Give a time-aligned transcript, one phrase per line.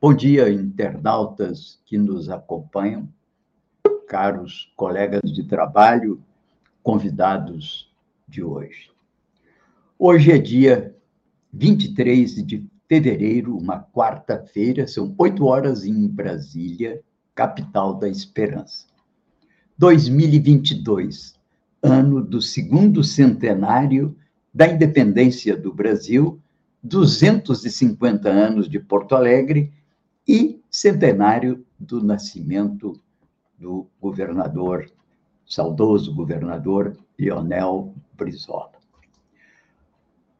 [0.00, 3.08] Bom dia, internautas que nos acompanham,
[4.06, 6.22] caros colegas de trabalho,
[6.84, 7.92] convidados
[8.28, 8.92] de hoje.
[9.98, 10.94] Hoje é dia
[11.52, 17.02] 23 de fevereiro, uma quarta-feira, são oito horas em Brasília,
[17.34, 18.86] capital da esperança.
[19.76, 21.34] 2022,
[21.82, 24.16] ano do segundo centenário
[24.54, 26.40] da independência do Brasil,
[26.84, 29.72] 250 anos de Porto Alegre
[30.28, 33.00] e centenário do nascimento
[33.58, 34.92] do governador,
[35.46, 38.72] saudoso governador Lionel Brizola.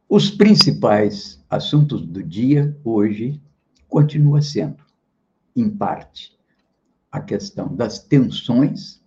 [0.07, 3.41] Os principais assuntos do dia hoje
[3.87, 4.83] continua sendo,
[5.55, 6.37] em parte,
[7.11, 9.03] a questão das tensões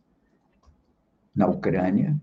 [1.35, 2.21] na Ucrânia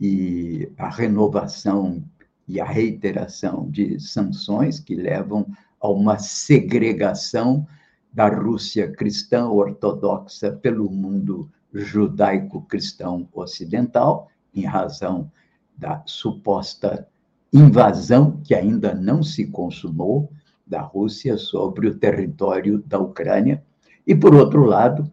[0.00, 2.02] e a renovação
[2.48, 5.46] e a reiteração de sanções que levam
[5.80, 7.66] a uma segregação
[8.14, 15.28] da Rússia cristã ortodoxa pelo mundo judaico-cristão ocidental, em razão
[15.76, 17.08] da suposta
[17.52, 20.30] invasão que ainda não se consumou
[20.64, 23.62] da Rússia sobre o território da Ucrânia,
[24.06, 25.10] e, por outro lado,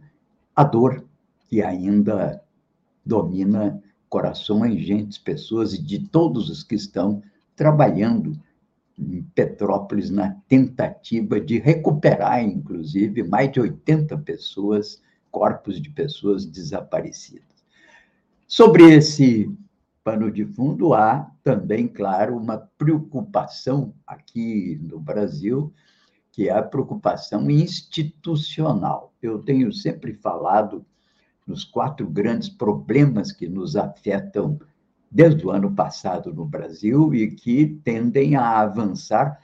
[0.55, 1.03] a dor
[1.49, 2.41] que ainda
[3.03, 7.23] domina corações, gentes, pessoas e de todos os que estão
[7.55, 8.33] trabalhando
[8.97, 17.45] em Petrópolis na tentativa de recuperar, inclusive, mais de 80 pessoas, corpos de pessoas desaparecidas.
[18.47, 19.49] Sobre esse
[20.03, 25.73] pano de fundo, há também, claro, uma preocupação aqui no Brasil,
[26.31, 29.13] que é a preocupação institucional.
[29.21, 30.85] Eu tenho sempre falado
[31.45, 34.59] nos quatro grandes problemas que nos afetam
[35.11, 39.39] desde o ano passado no Brasil e que tendem a avançar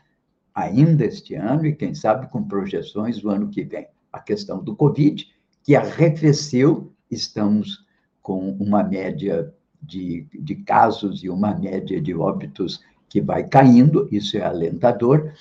[0.55, 3.85] ainda este ano e, quem sabe, com projeções do ano que vem.
[4.11, 5.27] A questão do Covid,
[5.63, 7.85] que arrefeceu, estamos
[8.21, 14.37] com uma média de, de casos e uma média de óbitos que vai caindo, isso
[14.37, 15.33] é alentador.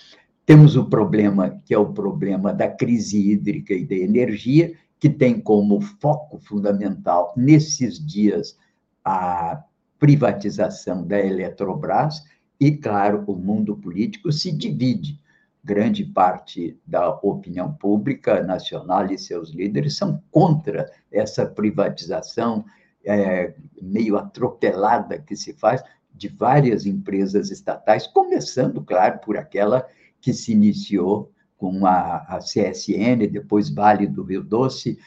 [0.44, 5.40] Temos o problema, que é o problema da crise hídrica e da energia, que tem
[5.40, 8.56] como foco fundamental, nesses dias,
[9.04, 9.62] a
[9.98, 12.22] privatização da Eletrobras
[12.60, 15.20] e, claro, o mundo político se divide.
[15.62, 22.64] Grande parte da opinião pública nacional e seus líderes são contra essa privatização
[23.04, 25.82] é, meio atropelada que se faz
[26.12, 29.86] de várias empresas estatais, começando, claro, por aquela
[30.20, 34.98] que se iniciou com a, a CSN, depois Vale do Rio Doce,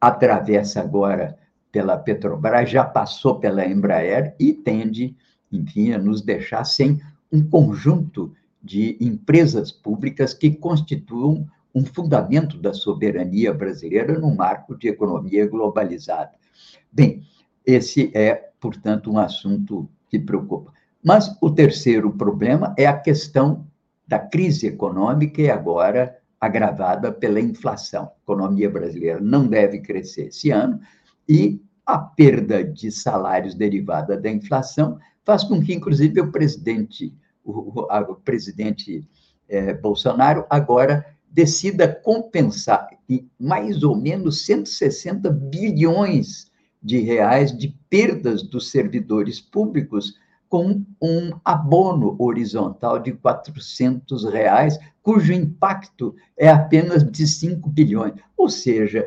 [0.00, 1.36] atravessa agora
[1.74, 5.16] pela Petrobras, já passou pela Embraer e tende,
[5.50, 7.00] enfim, a nos deixar sem
[7.32, 14.86] um conjunto de empresas públicas que constituam um fundamento da soberania brasileira no marco de
[14.86, 16.30] economia globalizada.
[16.92, 17.24] Bem,
[17.66, 20.72] esse é, portanto, um assunto que preocupa.
[21.02, 23.66] Mas o terceiro problema é a questão
[24.06, 28.04] da crise econômica e agora agravada pela inflação.
[28.04, 30.78] A economia brasileira não deve crescer esse ano,
[31.28, 37.14] e a perda de salários derivada da inflação faz com que, inclusive, o presidente,
[37.44, 39.06] o, o presidente
[39.48, 46.50] é, Bolsonaro agora decida compensar em mais ou menos 160 bilhões
[46.82, 50.14] de reais de perdas dos servidores públicos
[50.48, 58.14] com um abono horizontal de 400 reais, cujo impacto é apenas de 5 bilhões.
[58.36, 59.04] Ou seja,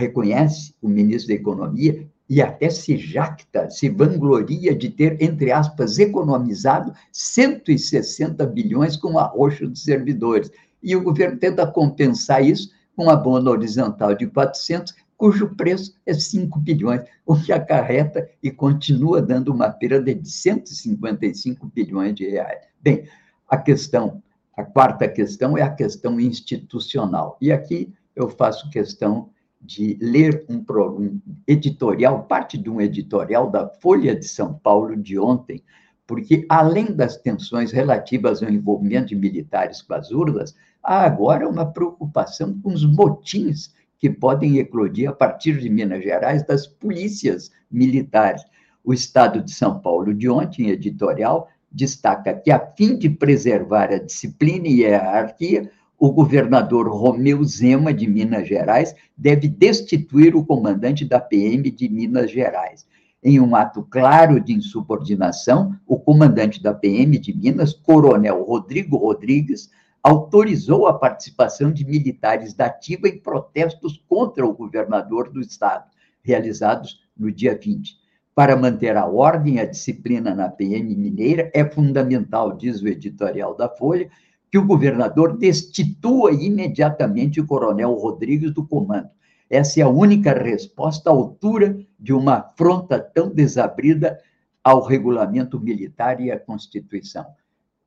[0.00, 5.98] reconhece o ministro da Economia e até se jacta, se vangloria de ter, entre aspas,
[5.98, 10.50] economizado 160 bilhões com arroxo de servidores.
[10.82, 16.14] E o governo tenta compensar isso com uma abono horizontal de 400, cujo preço é
[16.14, 22.60] 5 bilhões, o que acarreta e continua dando uma perda de 155 bilhões de reais.
[22.80, 23.04] Bem,
[23.48, 24.22] a questão,
[24.56, 27.36] a quarta questão é a questão institucional.
[27.40, 30.64] E aqui eu faço questão de ler um,
[30.98, 35.62] um editorial, parte de um editorial da Folha de São Paulo de ontem,
[36.06, 41.66] porque além das tensões relativas ao envolvimento de militares com as urnas, há agora uma
[41.66, 48.42] preocupação com os motins que podem eclodir a partir de Minas Gerais das polícias militares.
[48.82, 53.92] O Estado de São Paulo, de ontem, em editorial, destaca que, a fim de preservar
[53.92, 55.70] a disciplina e a hierarquia,
[56.00, 62.30] o governador Romeu Zema, de Minas Gerais, deve destituir o comandante da PM de Minas
[62.30, 62.86] Gerais.
[63.22, 69.70] Em um ato claro de insubordinação, o comandante da PM de Minas, Coronel Rodrigo Rodrigues,
[70.02, 75.84] autorizou a participação de militares da ativa em protestos contra o governador do estado,
[76.22, 78.00] realizados no dia 20.
[78.34, 83.54] Para manter a ordem e a disciplina na PM mineira, é fundamental, diz o editorial
[83.54, 84.08] da Folha,
[84.50, 89.08] que o governador destitua imediatamente o coronel Rodrigues do comando.
[89.48, 94.18] Essa é a única resposta à altura de uma afronta tão desabrida
[94.62, 97.26] ao regulamento militar e à Constituição.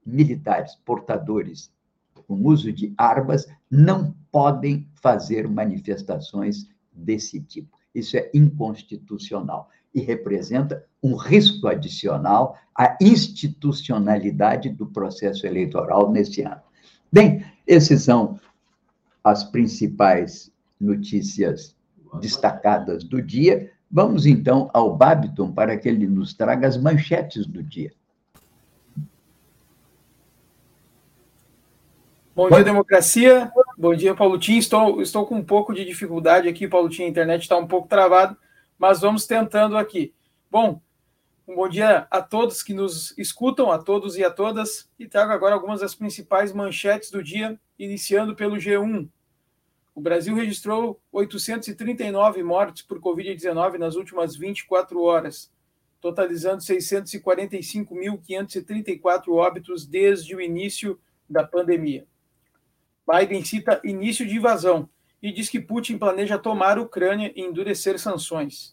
[0.05, 1.71] Militares portadores
[2.27, 7.77] com uso de armas não podem fazer manifestações desse tipo.
[7.93, 16.61] Isso é inconstitucional e representa um risco adicional à institucionalidade do processo eleitoral nesse ano.
[17.11, 18.39] Bem, esses são
[19.23, 21.75] as principais notícias
[22.19, 23.71] destacadas do dia.
[23.91, 27.91] Vamos então ao Babiton para que ele nos traga as manchetes do dia.
[32.35, 33.51] Bom dia, democracia.
[33.77, 34.57] Bom dia, Paulo Tim.
[34.57, 37.03] Estou, estou com um pouco de dificuldade aqui, Paulo Tim.
[37.03, 38.35] A internet está um pouco travada,
[38.79, 40.15] mas vamos tentando aqui.
[40.49, 40.81] Bom,
[41.47, 45.33] um bom dia a todos que nos escutam, a todos e a todas, e trago
[45.33, 49.09] agora algumas das principais manchetes do dia, iniciando pelo G1.
[49.93, 55.51] O Brasil registrou 839 mortes por Covid-19 nas últimas 24 horas,
[55.99, 60.99] totalizando 645.534 óbitos desde o início
[61.29, 62.07] da pandemia.
[63.05, 64.89] Biden cita início de invasão
[65.21, 68.72] e diz que Putin planeja tomar a Ucrânia e endurecer sanções.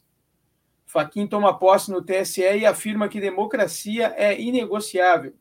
[0.90, 5.36] Faquin toma posse no TSE e afirma que democracia é inegociável.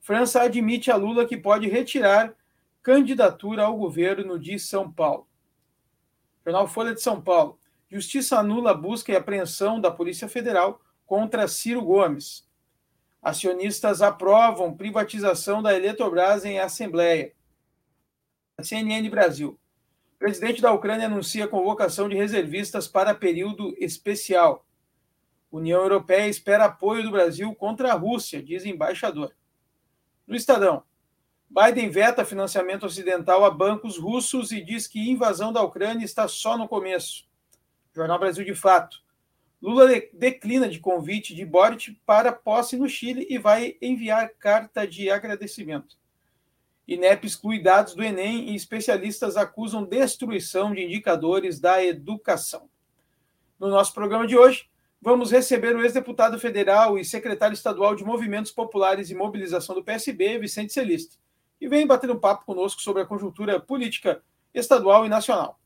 [0.00, 2.32] França admite a Lula que pode retirar
[2.80, 5.26] candidatura ao governo de São Paulo.
[6.44, 7.58] Jornal Folha de São Paulo.
[7.90, 12.48] Justiça anula busca e apreensão da Polícia Federal contra Ciro Gomes.
[13.20, 17.32] Acionistas aprovam privatização da Eletrobras em Assembleia.
[18.62, 19.58] CNN Brasil.
[20.18, 24.66] Presidente da Ucrânia anuncia convocação de reservistas para período especial.
[25.50, 29.34] União Europeia espera apoio do Brasil contra a Rússia, diz embaixador.
[30.26, 30.82] No Estadão,
[31.48, 36.58] Biden veta financiamento ocidental a bancos russos e diz que invasão da Ucrânia está só
[36.58, 37.28] no começo.
[37.94, 39.04] Jornal Brasil de Fato.
[39.62, 45.08] Lula declina de convite de Boric para posse no Chile e vai enviar carta de
[45.08, 45.96] agradecimento.
[46.86, 52.68] INEP exclui dados do Enem e especialistas acusam destruição de indicadores da educação.
[53.58, 54.68] No nosso programa de hoje,
[55.00, 60.38] vamos receber o ex-deputado federal e secretário estadual de Movimentos Populares e Mobilização do PSB,
[60.38, 61.18] Vicente Celiste,
[61.58, 64.22] que vem bater um papo conosco sobre a conjuntura política
[64.52, 65.58] estadual e nacional.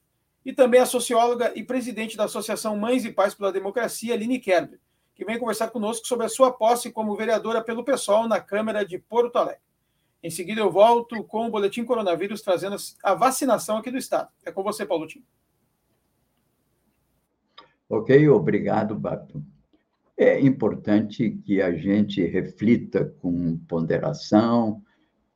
[0.45, 4.79] E também a socióloga e presidente da Associação Mães e Pais pela Democracia, Aline Kerber,
[5.17, 8.99] que vem conversar conosco sobre a sua posse como vereadora pelo PSOL na Câmara de
[8.99, 9.68] Porto Alegre.
[10.23, 14.29] Em seguida, eu volto com o Boletim Coronavírus, trazendo a vacinação aqui do Estado.
[14.45, 15.25] É com você, Paulo Tim.
[17.89, 19.43] Ok, obrigado, Bato.
[20.17, 24.83] É importante que a gente reflita com ponderação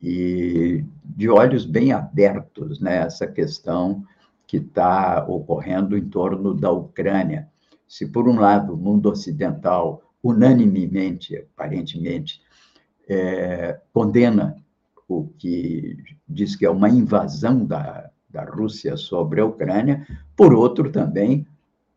[0.00, 4.04] e de olhos bem abertos nessa né, questão
[4.44, 7.48] que está ocorrendo em torno da Ucrânia.
[7.86, 12.42] Se, por um lado, o mundo ocidental, unanimemente, aparentemente,
[13.08, 14.61] é, condena
[15.18, 15.96] o que
[16.28, 21.46] diz que é uma invasão da, da Rússia sobre a Ucrânia, por outro também,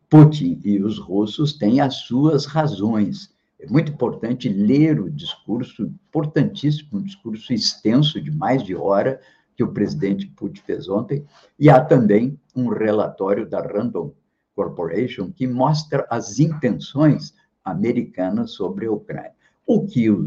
[0.08, 3.34] Putin e os russos têm as suas razões.
[3.58, 9.20] É muito importante ler o discurso, importantíssimo, um discurso extenso de mais de hora,
[9.56, 11.24] que o presidente Putin fez ontem,
[11.58, 14.12] e há também um relatório da Random
[14.54, 19.32] Corporation que mostra as intenções americanas sobre a Ucrânia.
[19.66, 20.26] O que o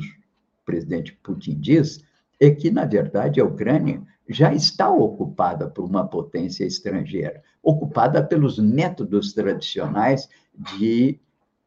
[0.65, 2.03] presidente Putin diz
[2.39, 8.59] é que, na verdade, a Ucrânia já está ocupada por uma potência estrangeira, ocupada pelos
[8.59, 10.29] métodos tradicionais
[10.77, 11.19] de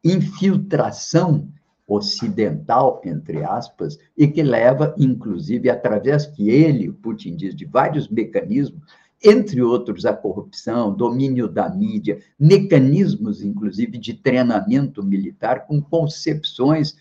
[0.05, 1.49] infiltração
[1.87, 8.81] ocidental, entre aspas, e que leva, inclusive, através que ele, Putin diz, de vários mecanismos,
[9.23, 16.97] entre outros a corrupção, domínio da mídia, mecanismos, inclusive, de treinamento militar com concepções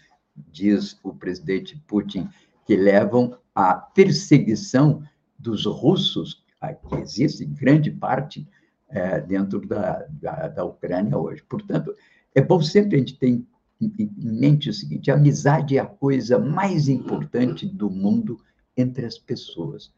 [0.52, 2.28] diz o presidente Putin,
[2.72, 5.04] que levam à perseguição
[5.38, 6.42] dos russos,
[6.88, 8.48] que existe em grande parte
[8.88, 11.44] é, dentro da, da, da, Ucrânia hoje.
[11.50, 11.94] Portanto,
[12.34, 13.46] é bom sempre a gente ter em,
[13.82, 18.40] em mente o seguinte: a amizade é a coisa mais importante do mundo
[18.78, 19.92] entre as pessoas.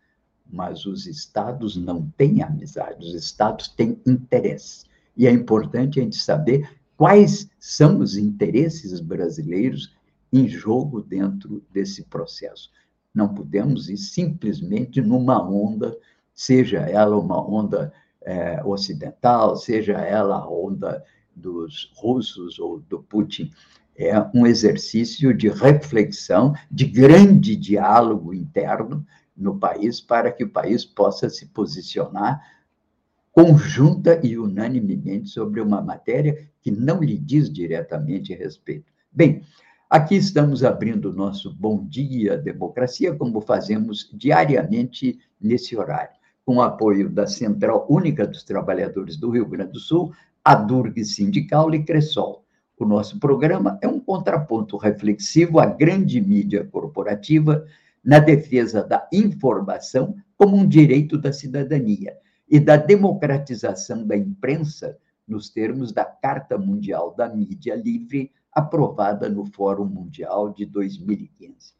[0.51, 4.85] Mas os estados não têm amizade, os estados têm interesse.
[5.15, 9.93] E é importante a gente saber quais são os interesses brasileiros
[10.33, 12.71] em jogo dentro desse processo.
[13.13, 15.95] Não podemos ir simplesmente numa onda,
[16.33, 23.51] seja ela uma onda é, ocidental, seja ela a onda dos russos ou do Putin.
[23.95, 29.05] É um exercício de reflexão, de grande diálogo interno
[29.37, 32.41] no país, para que o país possa se posicionar
[33.33, 38.93] conjunta e unanimemente sobre uma matéria que não lhe diz diretamente respeito.
[39.11, 39.43] Bem,
[39.93, 46.61] aqui estamos abrindo o nosso Bom Dia Democracia, como fazemos diariamente nesse horário, com o
[46.63, 50.11] apoio da Central Única dos Trabalhadores do Rio Grande do Sul,
[50.43, 52.43] a Durg Sindical e Cressol.
[52.75, 57.63] O nosso programa é um contraponto reflexivo à grande mídia corporativa
[58.03, 62.17] na defesa da informação como um direito da cidadania
[62.49, 64.97] e da democratização da imprensa
[65.27, 71.73] nos termos da Carta Mundial da Mídia Livre, aprovada no Fórum Mundial de 2015.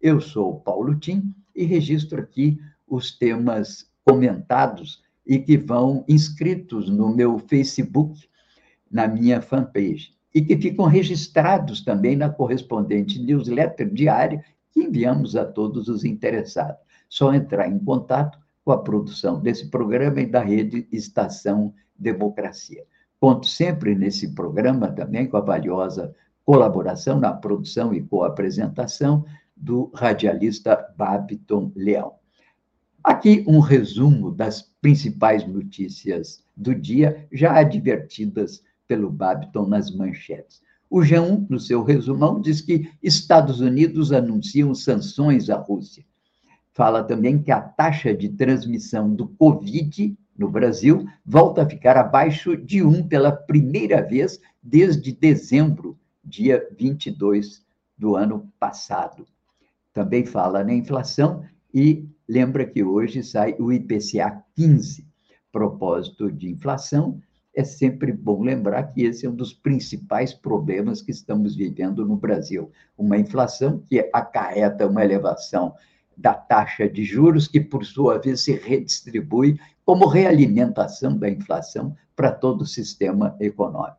[0.00, 7.14] Eu sou Paulo Tim e registro aqui os temas comentados e que vão inscritos no
[7.14, 8.28] meu Facebook,
[8.90, 15.44] na minha fanpage, e que ficam registrados também na correspondente newsletter diária que enviamos a
[15.44, 16.80] todos os interessados.
[17.08, 22.84] Só entrar em contato com a produção desse programa e da rede Estação Democracia.
[23.20, 30.92] Conto sempre nesse programa também com a valiosa colaboração na produção e co-apresentação do radialista
[30.96, 32.14] Babiton Leão.
[33.04, 40.62] Aqui um resumo das principais notícias do dia, já advertidas pelo Babiton nas manchetes.
[40.88, 46.04] O G1, no seu resumão, diz que Estados Unidos anunciam sanções à Rússia.
[46.72, 52.56] Fala também que a taxa de transmissão do Covid no Brasil volta a ficar abaixo
[52.56, 57.62] de 1 pela primeira vez desde dezembro, dia 22
[57.98, 59.26] do ano passado.
[59.92, 61.44] Também fala na inflação
[61.74, 65.06] e lembra que hoje sai o IPCA 15.
[65.52, 67.20] Propósito de inflação,
[67.54, 72.16] é sempre bom lembrar que esse é um dos principais problemas que estamos vivendo no
[72.16, 72.70] Brasil.
[72.96, 75.74] Uma inflação que acarreta uma elevação
[76.16, 79.58] da taxa de juros, que, por sua vez, se redistribui
[79.90, 83.98] como realimentação da inflação para todo o sistema econômico.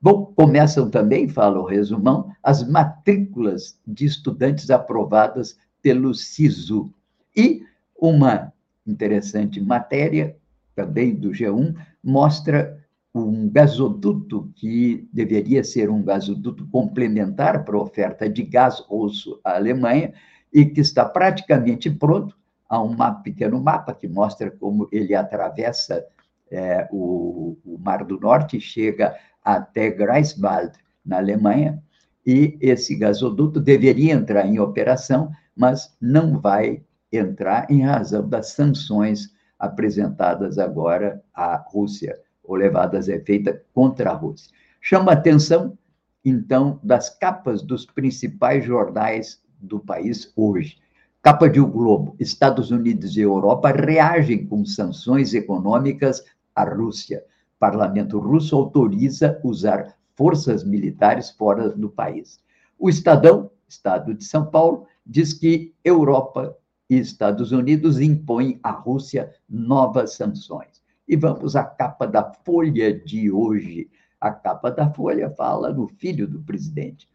[0.00, 6.88] Bom, começam também, fala o resumão, as matrículas de estudantes aprovadas pelo SISU.
[7.36, 7.64] E
[8.00, 8.52] uma
[8.86, 10.36] interessante matéria,
[10.72, 12.80] também do G1, mostra
[13.12, 19.56] um gasoduto que deveria ser um gasoduto complementar para a oferta de gás russo à
[19.56, 20.14] Alemanha,
[20.52, 22.36] e que está praticamente pronto.
[22.74, 26.04] Há um mapa, pequeno mapa que mostra como ele atravessa
[26.50, 29.14] é, o, o, Mar do Norte e chega
[29.44, 30.72] até Greifswald,
[31.06, 31.80] na Alemanha,
[32.26, 39.32] e esse gasoduto deveria entrar em operação, mas não vai entrar em razão das sanções
[39.56, 44.50] apresentadas agora à Rússia, ou levadas a efeito contra a Rússia.
[44.80, 45.78] Chama a atenção,
[46.24, 50.82] então, das capas dos principais jornais do país hoje.
[51.24, 56.22] Capa de O Globo: Estados Unidos e Europa reagem com sanções econômicas
[56.54, 57.24] à Rússia.
[57.58, 62.38] Parlamento russo autoriza usar forças militares fora do país.
[62.78, 66.54] O Estadão, Estado de São Paulo, diz que Europa
[66.90, 70.82] e Estados Unidos impõem à Rússia novas sanções.
[71.08, 73.88] E vamos à capa da Folha de hoje.
[74.20, 77.08] A capa da Folha fala no filho do presidente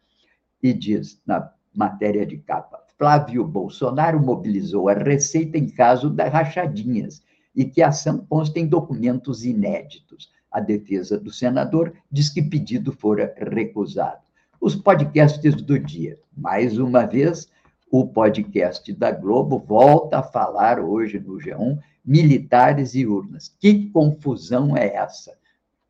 [0.60, 2.89] e diz, na matéria de capa.
[3.00, 7.22] Flávio Bolsonaro mobilizou a Receita em caso das rachadinhas
[7.56, 10.30] e que a ação consta em documentos inéditos.
[10.52, 14.20] A defesa do senador diz que pedido fora recusado.
[14.60, 16.18] Os podcasts do dia.
[16.36, 17.48] Mais uma vez,
[17.90, 23.48] o podcast da Globo volta a falar hoje no G1 militares e urnas.
[23.58, 25.32] Que confusão é essa?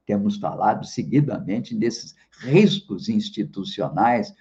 [0.06, 4.32] Temos falado seguidamente desses riscos institucionais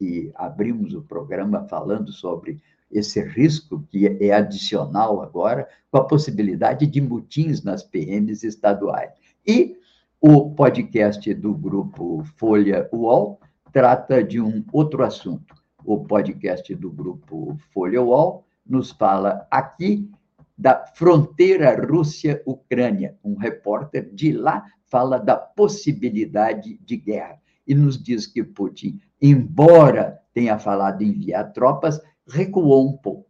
[0.00, 2.60] e abrimos o programa falando sobre
[2.90, 9.10] esse risco que é adicional agora, com a possibilidade de mutins nas PMs estaduais.
[9.46, 9.76] E
[10.20, 13.40] o podcast do grupo Folha UOL
[13.72, 20.08] trata de um outro assunto, o podcast do grupo Folha Wall, nos fala aqui
[20.56, 23.16] da fronteira Rússia-Ucrânia.
[23.22, 30.20] Um repórter de lá fala da possibilidade de guerra e nos diz que Putin, embora
[30.34, 33.26] tenha falado em enviar tropas, recuou um pouco,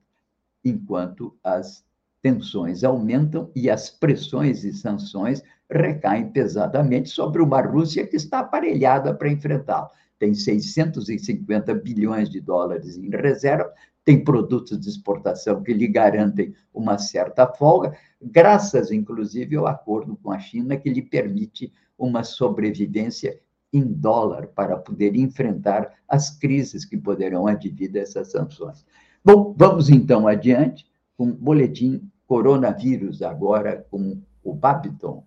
[0.65, 1.85] enquanto as
[2.21, 9.15] tensões aumentam e as pressões e sanções recaem pesadamente sobre uma Rússia que está aparelhada
[9.15, 9.89] para enfrentá-lo.
[10.19, 13.73] Tem 650 bilhões de dólares em reserva,
[14.05, 20.33] tem produtos de exportação que lhe garantem uma certa folga, graças, inclusive, ao acordo com
[20.33, 23.39] a China, que lhe permite uma sobrevivência
[23.75, 28.87] em dólar para poder enfrentar as crises que poderão advir dessas sanções.
[29.25, 35.27] Bom, vamos então adiante com o boletim coronavírus, agora com o Babiton.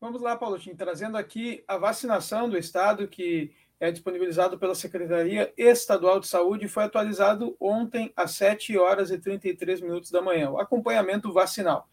[0.00, 5.52] Vamos lá, Paulo Tim, trazendo aqui a vacinação do Estado, que é disponibilizado pela Secretaria
[5.56, 10.50] Estadual de Saúde e foi atualizado ontem às 7 horas e 33 minutos da manhã,
[10.50, 11.88] o acompanhamento vacinal.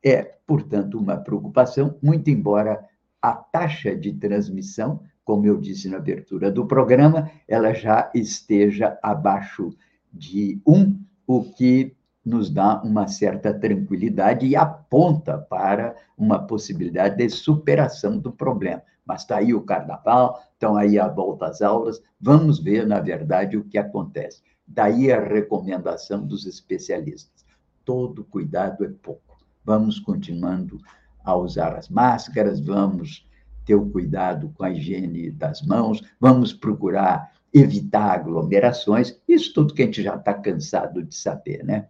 [0.03, 2.83] É, portanto, uma preocupação, muito embora
[3.21, 9.73] a taxa de transmissão, como eu disse na abertura do programa, ela já esteja abaixo
[10.11, 17.29] de 1, o que nos dá uma certa tranquilidade e aponta para uma possibilidade de
[17.29, 18.83] superação do problema.
[19.05, 23.55] Mas está aí o carnaval, estão aí a volta às aulas, vamos ver, na verdade,
[23.55, 24.41] o que acontece.
[24.67, 27.45] Daí a recomendação dos especialistas.
[27.85, 29.37] Todo cuidado é pouco.
[29.63, 30.77] Vamos continuando
[31.23, 33.25] a usar as máscaras, vamos
[33.65, 39.81] ter o cuidado com a higiene das mãos, vamos procurar evitar aglomerações, isso tudo que
[39.81, 41.87] a gente já está cansado de saber, né?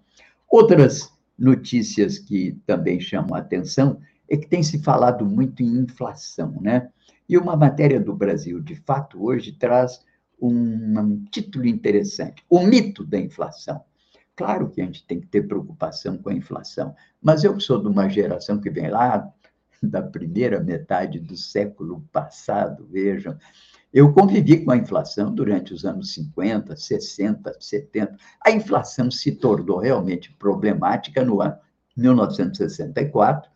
[0.50, 6.60] Outras notícias que também chamam a atenção é que tem se falado muito em inflação,
[6.62, 6.90] né?
[7.28, 10.04] E uma matéria do Brasil, de fato, hoje traz
[10.42, 13.82] um título interessante: O mito da inflação.
[14.36, 17.88] Claro que a gente tem que ter preocupação com a inflação, mas eu sou de
[17.88, 19.32] uma geração que vem lá
[19.82, 23.38] da primeira metade do século passado, vejam,
[23.94, 28.16] eu convivi com a inflação durante os anos 50, 60, 70.
[28.46, 31.58] A inflação se tornou realmente problemática no ano
[31.98, 33.50] 1964,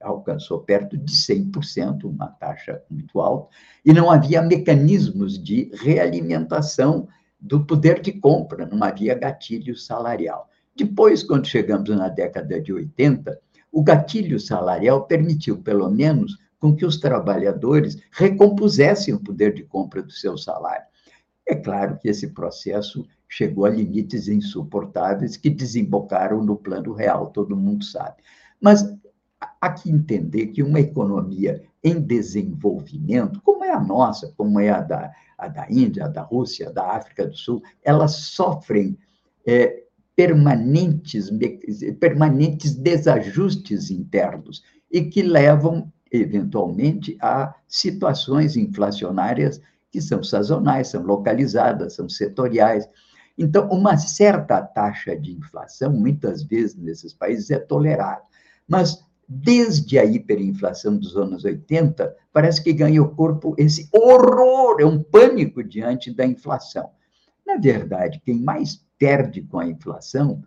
[0.00, 7.06] alcançou perto de 100%, uma taxa muito alta, e não havia mecanismos de realimentação
[7.38, 10.48] do poder de compra, não havia gatilho salarial.
[10.74, 13.38] Depois, quando chegamos na década de 80,
[13.72, 20.02] o gatilho salarial permitiu, pelo menos, com que os trabalhadores recompusessem o poder de compra
[20.02, 20.84] do seu salário.
[21.46, 27.56] É claro que esse processo chegou a limites insuportáveis que desembocaram no plano real, todo
[27.56, 28.22] mundo sabe.
[28.60, 28.94] Mas
[29.60, 34.80] há que entender que uma economia em desenvolvimento, como é a nossa, como é a
[34.80, 38.96] da, a da Índia, a da Rússia, a da África do Sul, elas sofrem
[39.44, 39.82] é,
[40.14, 41.30] permanentes,
[41.98, 51.94] permanentes desajustes internos e que levam, eventualmente, a situações inflacionárias que são sazonais, são localizadas,
[51.94, 52.88] são setoriais.
[53.36, 58.22] Então, uma certa taxa de inflação, muitas vezes nesses países, é tolerada.
[58.68, 64.84] Mas desde a hiperinflação dos anos 80, parece que ganha o corpo esse horror, é
[64.84, 66.90] um pânico diante da inflação.
[67.46, 70.44] Na verdade, quem mais perde com a inflação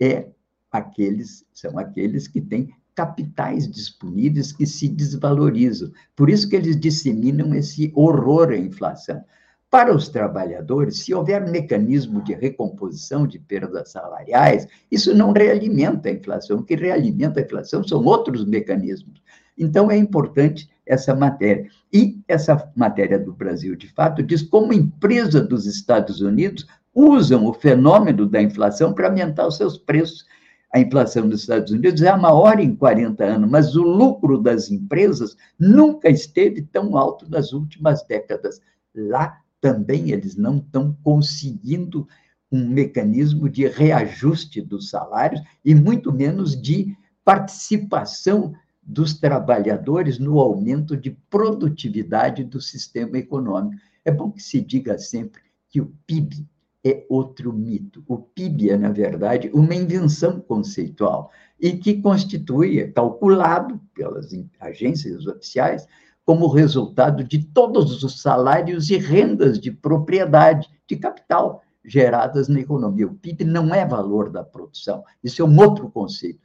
[0.00, 0.28] é
[0.70, 5.92] aqueles, são aqueles que têm capitais disponíveis que se desvalorizam.
[6.16, 9.22] Por isso que eles disseminam esse horror à inflação.
[9.70, 16.12] Para os trabalhadores, se houver mecanismo de recomposição de perdas salariais, isso não realimenta a
[16.12, 16.60] inflação.
[16.60, 19.22] O que realimenta a inflação são outros mecanismos.
[19.56, 21.68] Então, é importante essa matéria.
[21.92, 27.52] E essa matéria do Brasil, de fato, diz como empresa dos Estados Unidos usam o
[27.52, 30.24] fenômeno da inflação para aumentar os seus preços.
[30.72, 34.70] A inflação dos Estados Unidos é a maior em 40 anos, mas o lucro das
[34.70, 38.60] empresas nunca esteve tão alto nas últimas décadas.
[38.94, 42.06] Lá também eles não estão conseguindo
[42.50, 50.96] um mecanismo de reajuste dos salários e muito menos de participação dos trabalhadores no aumento
[50.96, 53.80] de produtividade do sistema econômico.
[54.04, 56.46] É bom que se diga sempre que o PIB
[56.84, 58.02] é outro mito.
[58.08, 65.26] O PIB é, na verdade, uma invenção conceitual e que constitui, é calculado pelas agências
[65.26, 65.86] oficiais,
[66.24, 73.06] como resultado de todos os salários e rendas de propriedade, de capital geradas na economia.
[73.06, 76.40] O PIB não é valor da produção, isso é um outro conceito.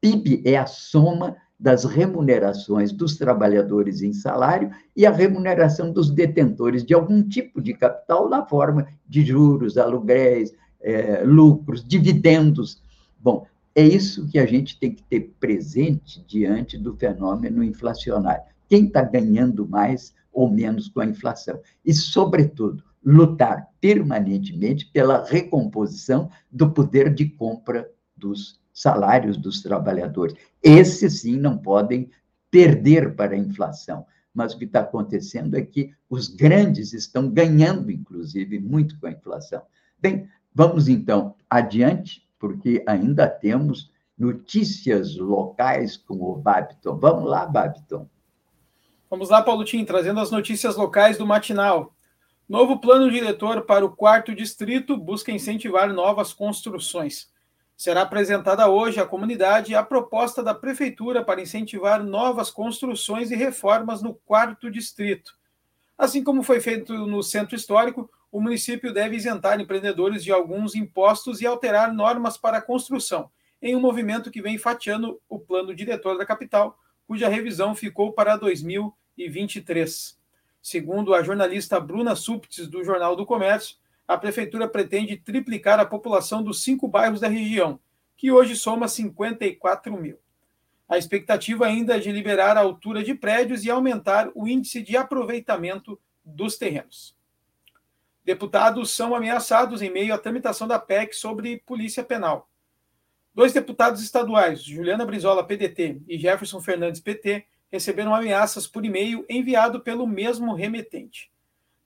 [0.00, 6.84] PIB é a soma das remunerações dos trabalhadores em salário e a remuneração dos detentores
[6.84, 12.82] de algum tipo de capital na forma de juros, aluguéis, é, lucros, dividendos.
[13.20, 13.46] Bom,
[13.76, 19.02] é isso que a gente tem que ter presente diante do fenômeno inflacionário quem está
[19.02, 21.60] ganhando mais ou menos com a inflação.
[21.84, 30.34] E, sobretudo, lutar permanentemente pela recomposição do poder de compra dos salários dos trabalhadores.
[30.62, 32.10] Esses, sim, não podem
[32.50, 34.06] perder para a inflação.
[34.34, 39.12] Mas o que está acontecendo é que os grandes estão ganhando, inclusive, muito com a
[39.12, 39.62] inflação.
[39.98, 46.96] Bem, vamos então adiante, porque ainda temos notícias locais com o Babiton.
[46.96, 48.08] Vamos lá, Babiton.
[49.10, 51.94] Vamos lá, Paulo Tim, trazendo as notícias locais do matinal.
[52.48, 57.31] Novo plano diretor para o quarto distrito busca incentivar novas construções.
[57.76, 64.02] Será apresentada hoje à comunidade a proposta da prefeitura para incentivar novas construções e reformas
[64.02, 65.34] no quarto distrito.
[65.98, 71.40] Assim como foi feito no centro histórico, o município deve isentar empreendedores de alguns impostos
[71.40, 73.30] e alterar normas para a construção,
[73.60, 78.36] em um movimento que vem fatiando o plano diretor da capital, cuja revisão ficou para
[78.36, 80.18] 2020 2023.
[80.60, 86.42] Segundo a jornalista Bruna Suptes, do Jornal do Comércio, a prefeitura pretende triplicar a população
[86.42, 87.78] dos cinco bairros da região,
[88.16, 90.18] que hoje soma 54 mil.
[90.88, 94.96] A expectativa ainda é de liberar a altura de prédios e aumentar o índice de
[94.96, 97.16] aproveitamento dos terrenos.
[98.24, 102.48] Deputados são ameaçados em meio à tramitação da PEC sobre polícia penal.
[103.34, 109.80] Dois deputados estaduais, Juliana Brizola, PDT, e Jefferson Fernandes, PT, receberam ameaças por e-mail enviado
[109.80, 111.31] pelo mesmo remetente.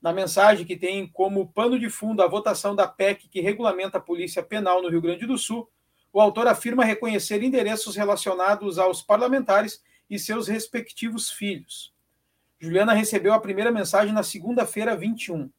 [0.07, 4.01] Na mensagem que tem como pano de fundo a votação da PEC que regulamenta a
[4.01, 5.69] Polícia Penal no Rio Grande do Sul,
[6.13, 11.93] o autor afirma reconhecer endereços relacionados aos parlamentares e seus respectivos filhos.
[12.57, 15.49] Juliana recebeu a primeira mensagem na segunda-feira, 21.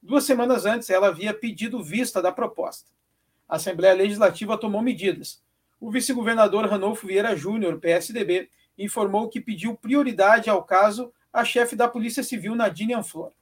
[0.00, 2.92] Duas semanas antes, ela havia pedido vista da proposta.
[3.48, 5.42] A Assembleia Legislativa tomou medidas.
[5.80, 11.88] O vice-governador Ranolfo Vieira Júnior, PSDB, informou que pediu prioridade ao caso a chefe da
[11.88, 13.32] Polícia Civil, Nadine Anflor.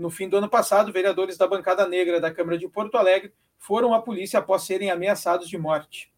[0.00, 3.92] No fim do ano passado, vereadores da bancada negra da Câmara de Porto Alegre foram
[3.92, 6.10] à polícia após serem ameaçados de morte.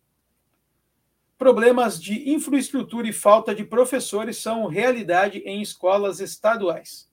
[1.37, 7.11] Problemas de infraestrutura e falta de professores são realidade em escolas estaduais.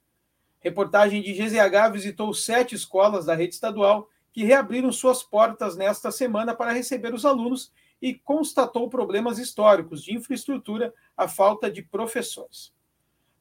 [0.60, 6.54] Reportagem de GZH visitou sete escolas da rede estadual que reabriram suas portas nesta semana
[6.54, 12.72] para receber os alunos e constatou problemas históricos de infraestrutura, a falta de professores.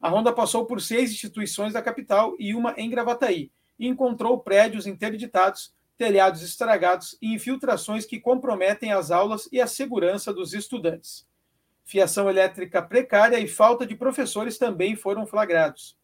[0.01, 4.87] A ronda passou por seis instituições da capital e uma em Gravataí, e encontrou prédios
[4.87, 11.27] interditados, telhados estragados e infiltrações que comprometem as aulas e a segurança dos estudantes.
[11.85, 15.97] Fiação elétrica precária e falta de professores também foram flagrados.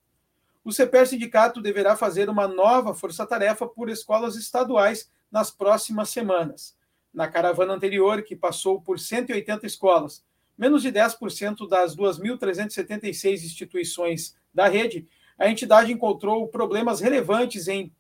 [0.64, 6.74] O CPER Sindicato deverá fazer uma nova força-tarefa por escolas estaduais nas próximas semanas
[7.14, 10.24] na caravana anterior, que passou por 180 escolas,
[10.56, 15.06] menos de 10% das 2.376 instituições da rede,
[15.38, 17.92] a entidade encontrou problemas relevantes em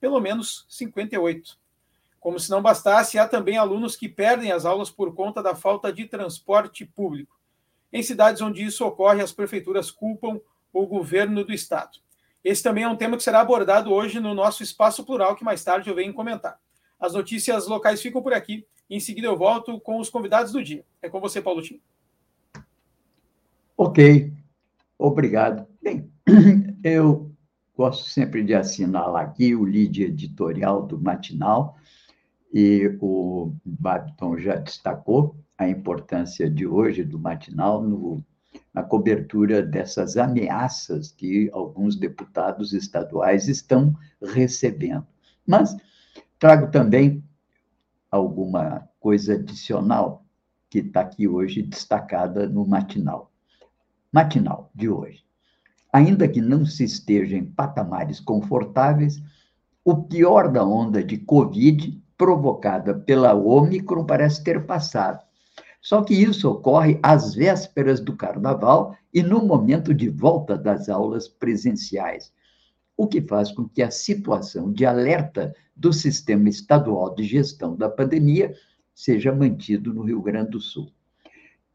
[0.00, 1.58] pelo menos 58.
[2.20, 5.92] Como se não bastasse, há também alunos que perdem as aulas por conta da falta
[5.92, 7.38] de transporte público.
[7.92, 10.40] Em cidades onde isso ocorre, as prefeituras culpam
[10.72, 11.98] o governo do estado.
[12.42, 15.64] Esse também é um tema que será abordado hoje no nosso espaço plural, que mais
[15.64, 16.58] tarde eu venho comentar.
[17.00, 18.66] As notícias locais ficam por aqui.
[18.94, 20.84] Em seguida, eu volto com os convidados do dia.
[21.02, 21.80] É com você, Paulo Tim.
[23.76, 24.32] Ok,
[24.96, 25.66] obrigado.
[25.82, 26.08] Bem,
[26.84, 27.28] eu
[27.76, 31.76] gosto sempre de assinalar aqui o lead editorial do Matinal,
[32.52, 38.24] e o Babiton já destacou a importância de hoje do Matinal no,
[38.72, 45.04] na cobertura dessas ameaças que alguns deputados estaduais estão recebendo.
[45.44, 45.76] Mas
[46.38, 47.24] trago também
[48.14, 50.24] alguma coisa adicional
[50.70, 53.32] que está aqui hoje destacada no matinal.
[54.12, 55.24] Matinal de hoje.
[55.92, 59.20] Ainda que não se esteja em patamares confortáveis,
[59.84, 65.22] o pior da onda de Covid, provocada pela Omicron, parece ter passado.
[65.80, 71.28] Só que isso ocorre às vésperas do carnaval e no momento de volta das aulas
[71.28, 72.32] presenciais,
[72.96, 77.88] o que faz com que a situação de alerta do Sistema Estadual de Gestão da
[77.88, 78.54] Pandemia
[78.94, 80.92] seja mantido no Rio Grande do Sul.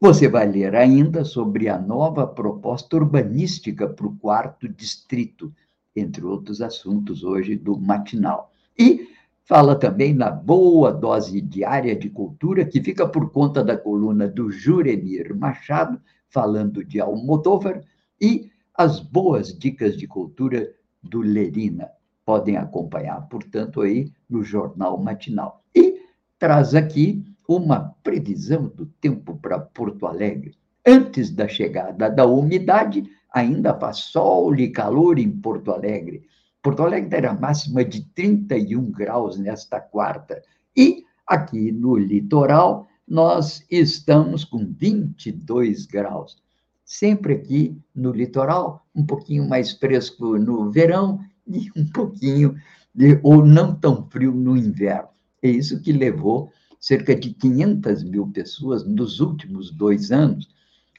[0.00, 5.52] Você vai ler ainda sobre a nova proposta urbanística para o quarto distrito,
[5.94, 8.50] entre outros assuntos hoje do matinal.
[8.78, 9.10] E
[9.44, 14.50] fala também na boa dose diária de cultura, que fica por conta da coluna do
[14.50, 17.82] Juremir Machado, falando de Almodóvar,
[18.18, 21.88] e as boas dicas de cultura do Lerina.
[22.24, 25.62] Podem acompanhar, portanto, aí no Jornal Matinal.
[25.74, 26.00] E
[26.38, 30.56] traz aqui uma previsão do tempo para Porto Alegre.
[30.86, 36.22] Antes da chegada da umidade, ainda faz sol e calor em Porto Alegre.
[36.62, 40.42] Porto Alegre terá máxima de 31 graus nesta quarta.
[40.76, 46.36] E aqui no litoral, nós estamos com 22 graus.
[46.90, 52.56] Sempre aqui no litoral, um pouquinho mais fresco no verão e um pouquinho,
[52.92, 55.08] de, ou não tão frio no inverno.
[55.40, 56.50] É isso que levou
[56.80, 60.48] cerca de 500 mil pessoas nos últimos dois anos.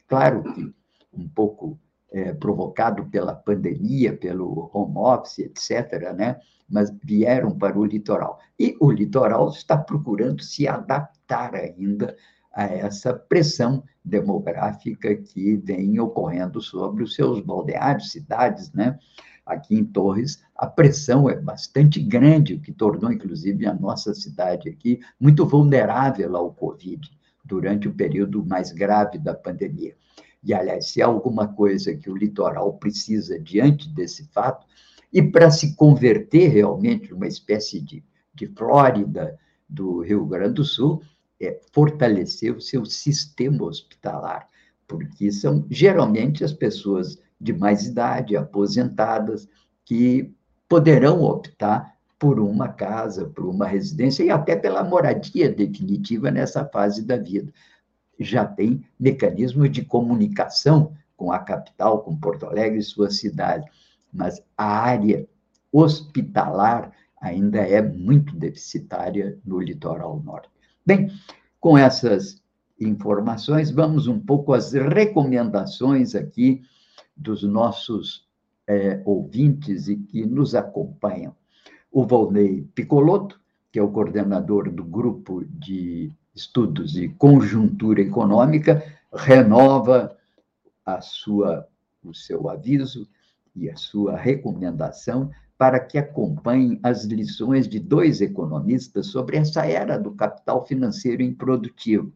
[0.08, 0.74] Claro que
[1.14, 1.78] um pouco
[2.10, 6.40] é, provocado pela pandemia, pelo home office, etc., né?
[6.70, 8.40] mas vieram para o litoral.
[8.58, 12.16] E o litoral está procurando se adaptar ainda
[12.54, 18.98] a essa pressão demográfica que vem ocorrendo sobre os seus balneários, cidades, né?
[19.46, 24.70] aqui em Torres, a pressão é bastante grande, o que tornou, inclusive, a nossa cidade
[24.70, 27.10] aqui muito vulnerável ao Covid
[27.44, 29.96] durante o período mais grave da pandemia.
[30.44, 34.66] E, aliás, se há alguma coisa que o litoral precisa diante desse fato,
[35.14, 39.38] e para se converter realmente numa espécie de, de Flórida
[39.68, 41.02] do Rio Grande do Sul,
[41.46, 44.48] é fortalecer o seu sistema hospitalar,
[44.88, 49.48] porque são geralmente as pessoas de mais idade, aposentadas,
[49.84, 50.32] que
[50.70, 57.04] poderão optar por uma casa, por uma residência e até pela moradia definitiva nessa fase
[57.04, 57.52] da vida.
[58.20, 63.66] Já tem mecanismos de comunicação com a capital, com Porto Alegre e sua cidade,
[64.14, 65.28] mas a área
[65.72, 70.51] hospitalar ainda é muito deficitária no litoral norte.
[70.86, 71.12] Bem,
[71.60, 72.42] com essas
[72.80, 76.64] informações, vamos um pouco às recomendações aqui
[77.16, 78.28] dos nossos
[78.68, 81.36] é, ouvintes e que nos acompanham.
[81.92, 83.40] O Volney Picoloto,
[83.72, 90.18] que é o coordenador do grupo de estudos de conjuntura econômica, renova
[90.86, 91.68] a sua,
[92.04, 93.08] o seu aviso
[93.56, 95.30] e a sua recomendação
[95.62, 102.12] para que acompanhem as lições de dois economistas sobre essa era do capital financeiro improdutivo.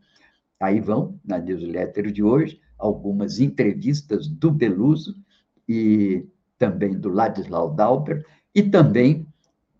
[0.59, 5.15] Aí vão, na newsletter de hoje, algumas entrevistas do Beluso
[5.69, 6.25] e
[6.57, 9.27] também do Ladislau Dauber, e também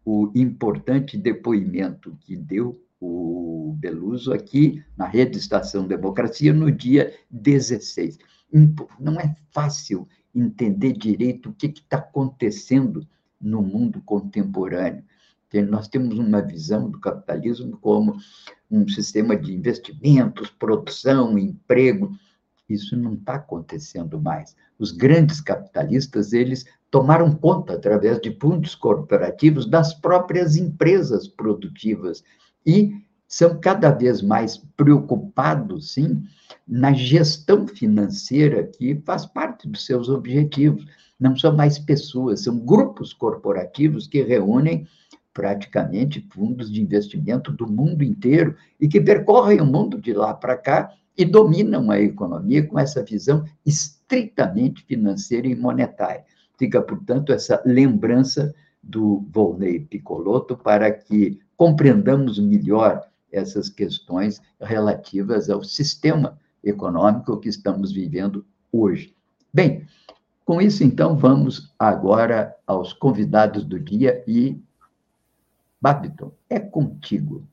[0.06, 8.20] o importante depoimento que deu o Beluso aqui na Rede Estação Democracia no dia 16.
[9.00, 13.08] Não é fácil entender direito o que está acontecendo
[13.46, 15.04] no mundo contemporâneo.
[15.70, 18.18] Nós temos uma visão do capitalismo como
[18.70, 22.12] um sistema de investimentos, produção, emprego,
[22.68, 24.56] isso não está acontecendo mais.
[24.78, 32.24] Os grandes capitalistas, eles tomaram conta, através de fundos corporativos, das próprias empresas produtivas
[32.66, 32.94] e
[33.28, 36.24] são cada vez mais preocupados, sim,
[36.68, 40.86] na gestão financeira, que faz parte dos seus objetivos.
[41.20, 44.88] Não são mais pessoas, são grupos corporativos que reúnem
[45.34, 50.56] praticamente fundos de investimento do mundo inteiro e que percorrem o mundo de lá para
[50.56, 56.24] cá e dominam a economia com essa visão estritamente financeira e monetária.
[56.58, 63.02] Fica, portanto, essa lembrança do Volney Picoloto para que compreendamos melhor
[63.32, 69.14] essas questões relativas ao sistema econômico que estamos vivendo hoje.
[69.54, 69.86] Bem,
[70.46, 74.56] com isso, então, vamos agora aos convidados do dia e.
[75.82, 77.46] Babiton, é contigo.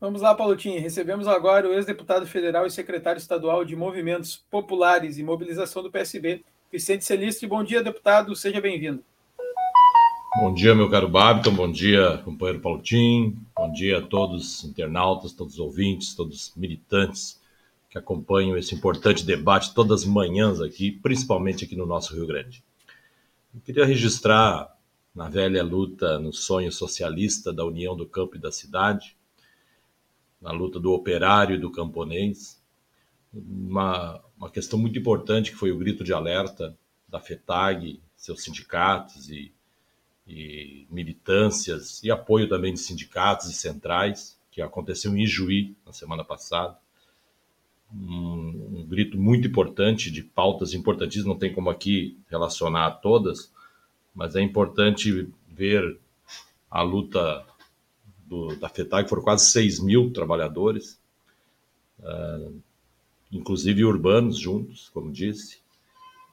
[0.00, 0.80] Vamos lá, Paulotinho.
[0.80, 6.44] Recebemos agora o ex-deputado federal e secretário estadual de Movimentos Populares e Mobilização do PSB,
[6.70, 7.46] Vicente Celiste.
[7.46, 8.34] Bom dia, deputado.
[8.34, 9.04] Seja bem-vindo.
[10.36, 11.52] Bom dia, meu caro Babiton.
[11.52, 13.36] Bom dia, companheiro Paulotinho.
[13.56, 17.41] Bom dia a todos os internautas, todos os ouvintes, todos os militantes
[17.92, 22.64] que acompanham esse importante debate todas as manhãs aqui, principalmente aqui no nosso Rio Grande.
[23.54, 24.74] Eu queria registrar
[25.14, 29.14] na velha luta no sonho socialista da união do campo e da cidade,
[30.40, 32.58] na luta do operário e do camponês,
[33.30, 36.74] uma, uma questão muito importante que foi o grito de alerta
[37.06, 39.52] da FETAG, seus sindicatos e,
[40.26, 46.24] e militâncias, e apoio também de sindicatos e centrais, que aconteceu em Ijuí na semana
[46.24, 46.80] passada
[47.94, 53.52] um, um, grito muito importante de pautas importantíssimas, não tem como aqui relacionar todas,
[54.14, 55.98] mas é importante ver
[56.70, 57.44] a luta
[58.26, 60.98] do, da FETAG, foram quase 6 mil trabalhadores,
[62.00, 62.54] uh,
[63.30, 65.58] inclusive urbanos juntos, como disse,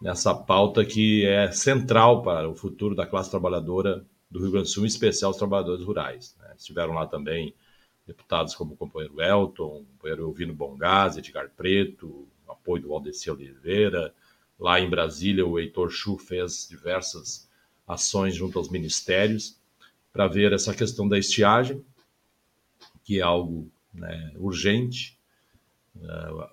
[0.02, 4.72] nessa pauta que é central para o futuro da classe trabalhadora do Rio Grande do
[4.72, 6.36] Sul, em especial os trabalhadores rurais.
[6.39, 6.54] Né?
[6.58, 7.54] Estiveram lá também
[8.10, 14.13] deputados como o companheiro Elton, o companheiro Elvino Bongás, Edgar Preto, apoio do Aldeci Oliveira.
[14.60, 17.48] Lá em Brasília, o Heitor Chu fez diversas
[17.88, 19.58] ações junto aos ministérios
[20.12, 21.86] para ver essa questão da estiagem,
[23.04, 25.17] que é algo né, urgente,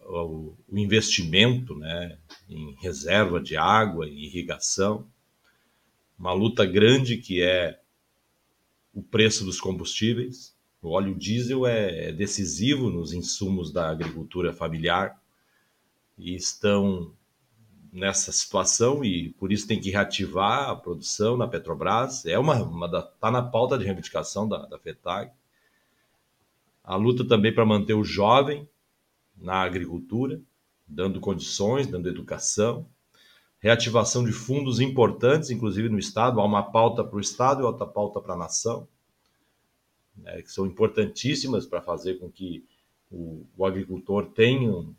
[0.07, 5.07] o, o, investimento né, em reserva de água, em irrigação,
[6.19, 7.81] uma luta grande que é
[8.92, 10.56] o preço dos combustíveis,
[10.87, 15.20] o óleo diesel é, é decisivo nos insumos da agricultura familiar
[16.16, 17.12] e estão
[17.92, 22.25] nessa situação e por isso tem que reativar a produção na Petrobras.
[22.25, 25.33] É uma, uma tá na pauta de reivindicação da, da FETAG.
[26.85, 28.68] A luta também para manter o jovem
[29.37, 30.40] na agricultura,
[30.87, 32.87] dando condições, dando educação.
[33.59, 36.38] Reativação de fundos importantes, inclusive no Estado.
[36.38, 38.87] Há uma pauta para o Estado e outra pauta para a nação
[40.17, 42.65] né, que são importantíssimas para fazer com que
[43.11, 44.95] o, o agricultor tenha um,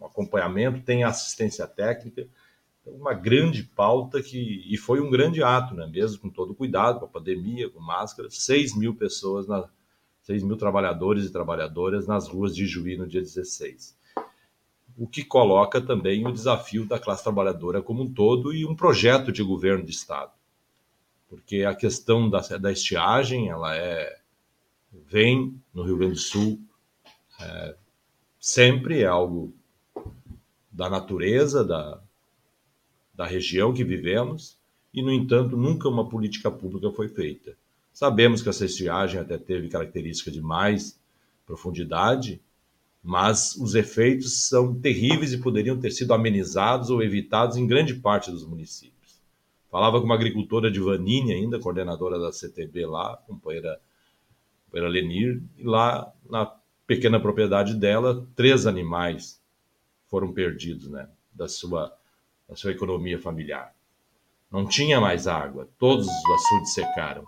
[0.00, 2.28] um, acompanhamento, tenha assistência técnica.
[2.80, 7.00] Então, uma grande pauta que, e foi um grande ato, né, mesmo com todo cuidado,
[7.00, 9.68] com a pandemia, com máscara, 6 mil pessoas, na,
[10.22, 13.96] 6 mil trabalhadores e trabalhadoras nas ruas de Juí no dia 16
[14.96, 19.32] o que coloca também o desafio da classe trabalhadora como um todo e um projeto
[19.32, 20.32] de governo de Estado.
[21.28, 24.20] Porque a questão da, da estiagem ela é
[25.06, 26.60] vem no Rio Grande do Sul
[27.40, 27.76] é,
[28.38, 29.54] sempre é algo
[30.70, 32.00] da natureza, da,
[33.14, 34.58] da região que vivemos,
[34.92, 37.56] e, no entanto, nunca uma política pública foi feita.
[37.92, 40.98] Sabemos que essa estiagem até teve característica de mais
[41.46, 42.40] profundidade,
[43.02, 48.30] mas os efeitos são terríveis e poderiam ter sido amenizados ou evitados em grande parte
[48.30, 49.20] dos municípios.
[49.70, 53.80] Falava com uma agricultora de Vanini, ainda coordenadora da CTB lá, companheira
[54.74, 56.52] era Lenir, e lá na
[56.86, 59.40] pequena propriedade dela, três animais
[60.08, 61.92] foram perdidos, né, da sua,
[62.48, 63.74] da sua economia familiar.
[64.50, 67.24] Não tinha mais água, todos os açudes secaram.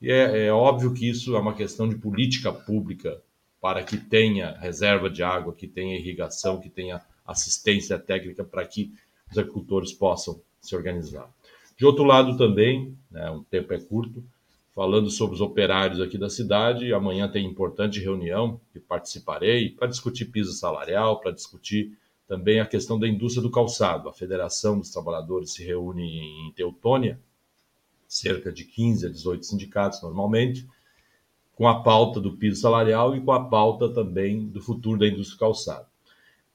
[0.00, 3.20] E é, é óbvio que isso é uma questão de política pública
[3.60, 8.92] para que tenha reserva de água, que tenha irrigação, que tenha assistência técnica para que
[9.30, 11.28] os agricultores possam se organizar.
[11.76, 14.24] De outro lado também, né, um tempo é curto,
[14.80, 16.94] falando sobre os operários aqui da cidade.
[16.94, 22.98] Amanhã tem importante reunião que participarei para discutir piso salarial, para discutir também a questão
[22.98, 24.08] da indústria do calçado.
[24.08, 27.20] A Federação dos Trabalhadores se reúne em Teutônia,
[28.08, 30.66] cerca de 15 a 18 sindicatos normalmente,
[31.54, 35.36] com a pauta do piso salarial e com a pauta também do futuro da indústria
[35.36, 35.86] do calçado.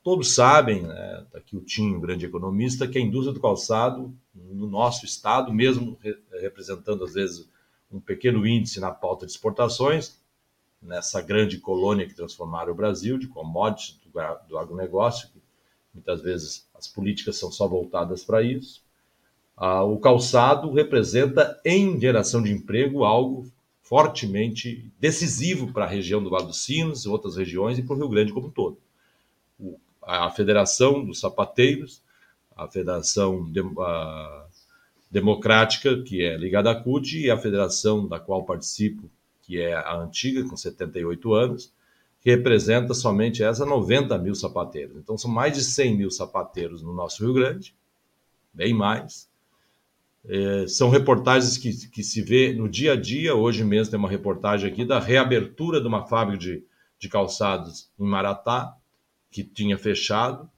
[0.03, 4.11] Todos sabem, né, tá aqui o Tim, um grande economista, que a indústria do calçado,
[4.33, 5.95] no nosso estado, mesmo
[6.41, 7.53] representando às vezes
[7.95, 10.19] um pequeno índice na pauta de exportações,
[10.81, 14.11] nessa grande colônia que transformaram o Brasil, de commodities do,
[14.49, 15.41] do agronegócio, que
[15.93, 18.83] muitas vezes as políticas são só voltadas para isso.
[19.55, 23.49] Ah, o calçado representa, em geração de emprego, algo
[23.81, 28.09] fortemente decisivo para a região do Vale dos Sinos outras regiões e para o Rio
[28.09, 28.77] Grande como um todo.
[29.57, 32.03] O, a Federação dos Sapateiros,
[32.55, 34.44] a Federação de, a,
[35.15, 39.09] democrática, que é ligada à CUT, e a federação da qual participo,
[39.43, 41.73] que é a antiga, com 78 anos,
[42.19, 44.97] que representa somente essa 90 mil sapateiros.
[44.97, 47.73] Então, são mais de 100 mil sapateiros no nosso Rio Grande,
[48.53, 49.29] bem mais.
[50.27, 53.35] É, são reportagens que, que se vê no dia a dia.
[53.35, 56.63] Hoje mesmo tem uma reportagem aqui da reabertura de uma fábrica de,
[56.99, 58.75] de calçados em Maratá,
[59.31, 60.49] que tinha fechado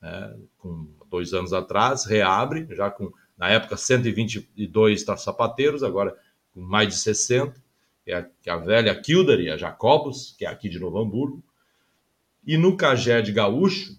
[0.00, 3.12] né, com dois anos atrás, reabre, já com,
[3.42, 6.16] na época, 122 sapateiros, agora
[6.54, 7.60] com mais de 60
[8.04, 10.98] que é a, que é a velha Kildare, a Jacobus, que é aqui de Novo
[10.98, 11.42] Hamburgo.
[12.46, 13.98] E no Cagé de Gaúcho,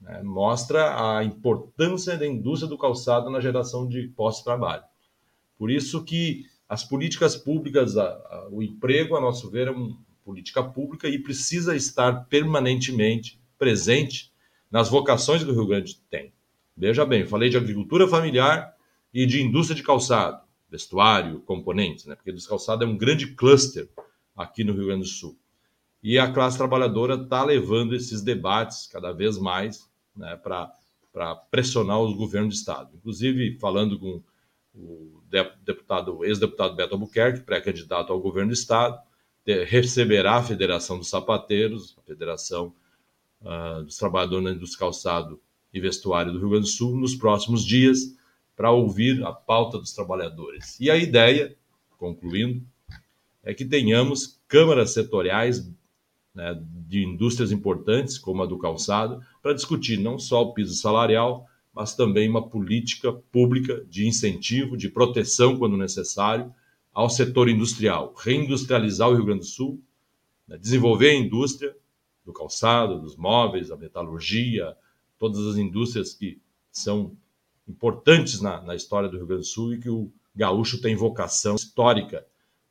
[0.00, 4.84] né, mostra a importância da indústria do calçado na geração de pós-trabalho.
[5.58, 9.98] Por isso que as políticas públicas, a, a, o emprego, a nosso ver, é uma
[10.24, 14.32] política pública e precisa estar permanentemente presente
[14.70, 16.32] nas vocações que o Rio Grande tem.
[16.74, 18.77] Veja bem, falei de agricultura familiar
[19.12, 22.14] e de indústria de calçado vestuário, componentes, né?
[22.14, 23.88] porque dos calçados é um grande cluster
[24.36, 25.36] aqui no Rio Grande do Sul.
[26.02, 32.14] E a classe trabalhadora está levando esses debates cada vez mais né, para pressionar os
[32.14, 32.90] governos de Estado.
[32.94, 34.22] Inclusive, falando com
[34.74, 35.22] o
[35.64, 39.00] deputado, ex-deputado Beto Albuquerque, pré-candidato ao governo do Estado,
[39.66, 42.72] receberá a Federação dos Sapateiros, a Federação
[43.40, 45.40] uh, dos Trabalhadores dos Calçado
[45.72, 48.16] e Vestuário do Rio Grande do Sul, nos próximos dias,
[48.58, 50.80] para ouvir a pauta dos trabalhadores.
[50.80, 51.56] E a ideia,
[51.96, 52.60] concluindo,
[53.40, 55.70] é que tenhamos câmaras setoriais
[56.34, 61.46] né, de indústrias importantes, como a do calçado, para discutir não só o piso salarial,
[61.72, 66.52] mas também uma política pública de incentivo, de proteção, quando necessário,
[66.92, 69.80] ao setor industrial, reindustrializar o Rio Grande do Sul,
[70.48, 71.76] né, desenvolver a indústria
[72.24, 74.76] do calçado, dos móveis, a metalurgia,
[75.16, 76.40] todas as indústrias que
[76.72, 77.16] são
[77.68, 81.56] importantes na, na história do Rio Grande do Sul e que o gaúcho tem vocação
[81.56, 82.26] histórica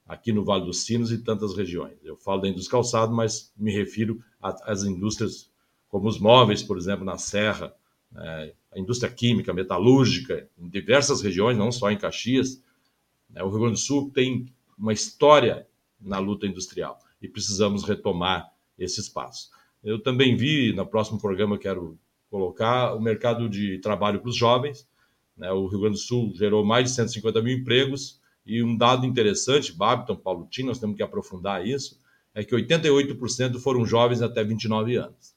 [0.07, 1.97] aqui no Vale dos Sinos e tantas regiões.
[2.03, 5.51] Eu falo da indústria calçado, mas me refiro às indústrias
[5.89, 7.73] como os móveis, por exemplo, na Serra,
[8.11, 12.61] né, a indústria química, metalúrgica, em diversas regiões, não só em Caxias.
[13.29, 14.45] Né, o Rio Grande do Sul tem
[14.77, 15.67] uma história
[15.99, 19.49] na luta industrial e precisamos retomar esse espaço.
[19.83, 21.97] Eu também vi, no próximo programa, quero
[22.29, 24.87] colocar o mercado de trabalho para os jovens.
[25.35, 25.51] Né?
[25.51, 29.73] O Rio Grande do Sul gerou mais de 150 mil empregos e um dado interessante,
[29.73, 31.99] Babiton, Paulo Tim, nós temos que aprofundar isso,
[32.33, 35.35] é que 88% foram jovens até 29 anos.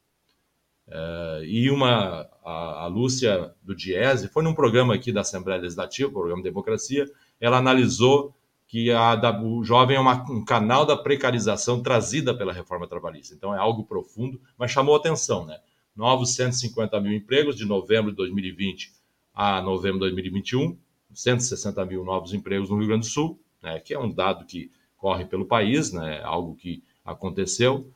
[0.86, 6.10] É, e uma, a, a, Lúcia do Diese, foi num programa aqui da Assembleia Legislativa,
[6.10, 7.10] programa Democracia,
[7.40, 8.34] ela analisou
[8.68, 13.34] que a, da, o jovem é uma, um canal da precarização trazida pela reforma trabalhista.
[13.34, 15.58] Então é algo profundo, mas chamou atenção, né?
[15.94, 18.92] Novos 150 mil empregos de novembro de 2020
[19.34, 20.76] a novembro de 2021,
[21.14, 24.70] 160 mil novos empregos no Rio Grande do Sul, né, que é um dado que
[24.96, 27.90] corre pelo país, né, algo que aconteceu,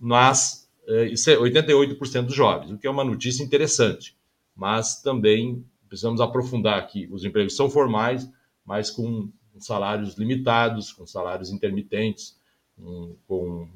[0.00, 4.16] mas é, 88% dos jovens, o que é uma notícia interessante,
[4.54, 7.08] mas também precisamos aprofundar aqui.
[7.10, 8.30] Os empregos são formais,
[8.64, 12.38] mas com salários limitados, com salários intermitentes,
[12.76, 13.68] com, com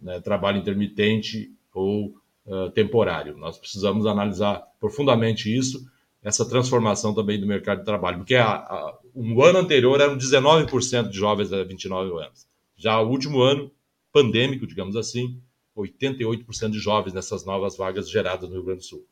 [0.00, 2.14] né, trabalho intermitente ou
[2.46, 3.36] uh, temporário.
[3.36, 5.84] Nós precisamos analisar profundamente isso,
[6.22, 11.08] essa transformação também do mercado de trabalho, porque a, a, um ano anterior eram 19%
[11.08, 12.46] de jovens a 29 anos.
[12.76, 13.70] Já o último ano,
[14.12, 15.40] pandêmico, digamos assim,
[15.76, 19.06] 88% de jovens nessas novas vagas geradas no Rio Grande do Sul.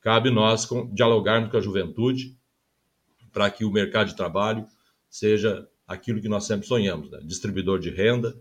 [0.00, 2.36] Cabe nós dialogarmos com a juventude
[3.32, 4.66] para que o mercado de trabalho
[5.10, 7.20] seja aquilo que nós sempre sonhamos, né?
[7.22, 8.36] distribuidor de renda,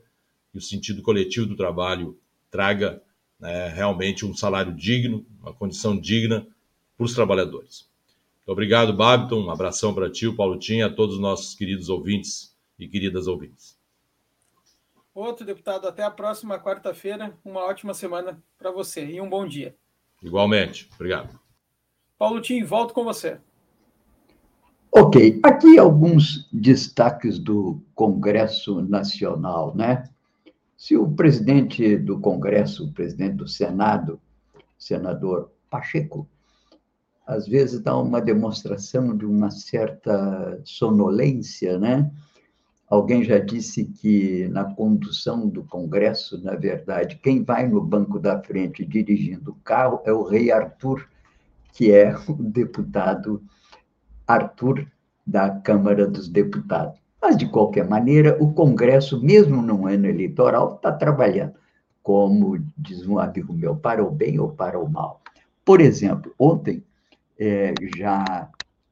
[0.53, 2.17] e o sentido coletivo do trabalho
[2.49, 3.01] traga
[3.45, 6.47] né, realmente um salário digno, uma condição digna
[6.97, 7.87] para os trabalhadores.
[8.47, 9.43] obrigado, Babiton.
[9.45, 13.27] Um abração para ti, o Paulo Tinha, a todos os nossos queridos ouvintes e queridas
[13.27, 13.77] ouvintes.
[15.13, 17.37] Outro deputado, até a próxima quarta-feira.
[17.45, 19.75] Uma ótima semana para você e um bom dia.
[20.21, 20.89] Igualmente.
[20.95, 21.39] Obrigado.
[22.17, 23.39] Paulo Tim, volto com você.
[24.91, 30.09] Ok, aqui alguns destaques do Congresso Nacional, né?
[30.77, 34.19] Se o presidente do Congresso, o presidente do Senado,
[34.77, 36.27] senador Pacheco,
[37.25, 42.11] às vezes dá uma demonstração de uma certa sonolência, né?
[42.87, 48.41] Alguém já disse que na condução do Congresso, na verdade, quem vai no banco da
[48.43, 51.07] frente dirigindo o carro é o rei Arthur,
[51.73, 53.41] que é o deputado
[54.27, 54.87] Arthur
[55.25, 57.04] da Câmara dos Deputados.
[57.25, 61.55] Mas, de qualquer maneira, o Congresso, mesmo num ano eleitoral, está trabalhando,
[62.03, 65.23] como diz um amigo meu, para o bem ou para o mal.
[65.65, 66.83] Por exemplo, ontem
[67.39, 68.47] é, já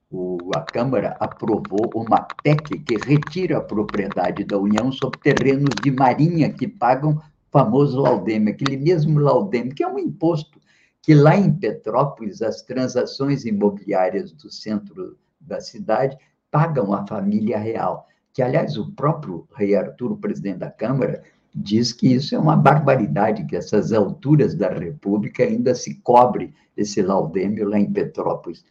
[0.10, 5.92] o, a Câmara aprovou uma PEC que retira a propriedade da União sobre terrenos de
[5.92, 7.22] marinha que pagam
[7.52, 10.60] famoso laudeme, aquele mesmo laudeme, que é um imposto
[11.04, 16.18] que lá em Petrópolis as transações imobiliárias do centro da cidade
[16.50, 18.08] pagam a família real.
[18.34, 21.24] Que, aliás, o próprio rei Arthur, o presidente da Câmara,
[21.54, 27.02] diz que isso é uma barbaridade, que essas alturas da República ainda se cobre esse
[27.02, 28.66] laudêmio lá em Petrópolis.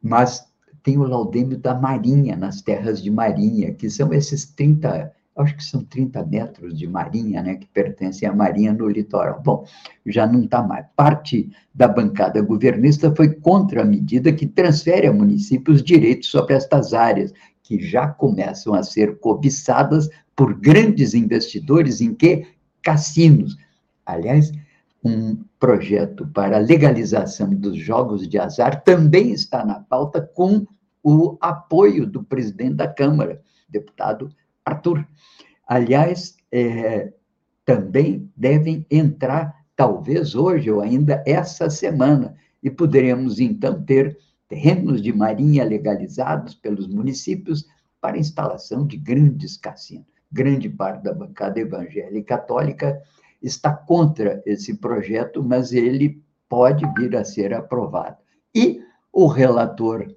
[0.00, 0.46] Mas
[0.82, 5.64] tem o laudêmio da Marinha, nas terras de Marinha, que são esses 30 acho que
[5.64, 9.42] são 30 metros de marinha, né, que pertencem à marinha no litoral.
[9.44, 9.66] Bom,
[10.06, 10.86] já não está mais.
[10.96, 16.94] Parte da bancada governista foi contra a medida que transfere a municípios direitos sobre estas
[16.94, 17.32] áreas,
[17.66, 22.46] que já começam a ser cobiçadas por grandes investidores em que?
[22.80, 23.56] Cassinos.
[24.04, 24.52] Aliás,
[25.04, 30.64] um projeto para legalização dos jogos de azar também está na pauta com
[31.02, 34.30] o apoio do presidente da Câmara, deputado
[34.64, 35.04] Arthur.
[35.66, 37.12] Aliás, é,
[37.64, 44.16] também devem entrar, talvez hoje ou ainda essa semana, e poderemos então ter
[44.48, 47.66] terrenos de marinha legalizados pelos municípios
[48.00, 50.06] para instalação de grandes cassinos.
[50.30, 53.02] Grande parte da bancada evangélica católica
[53.42, 58.16] está contra esse projeto, mas ele pode vir a ser aprovado.
[58.54, 58.80] E
[59.12, 60.14] o relator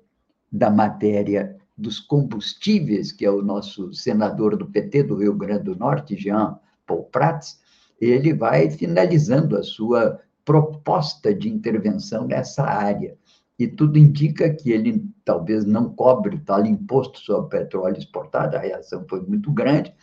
[0.51, 5.75] da matéria dos combustíveis, que é o nosso senador do PT do Rio Grande do
[5.75, 7.59] Norte, Jean Paul Prats,
[7.99, 13.17] ele vai finalizando a sua proposta de intervenção nessa área.
[13.59, 19.05] E tudo indica que ele talvez não cobre tal imposto sobre petróleo exportado, a reação
[19.09, 19.93] foi muito grande,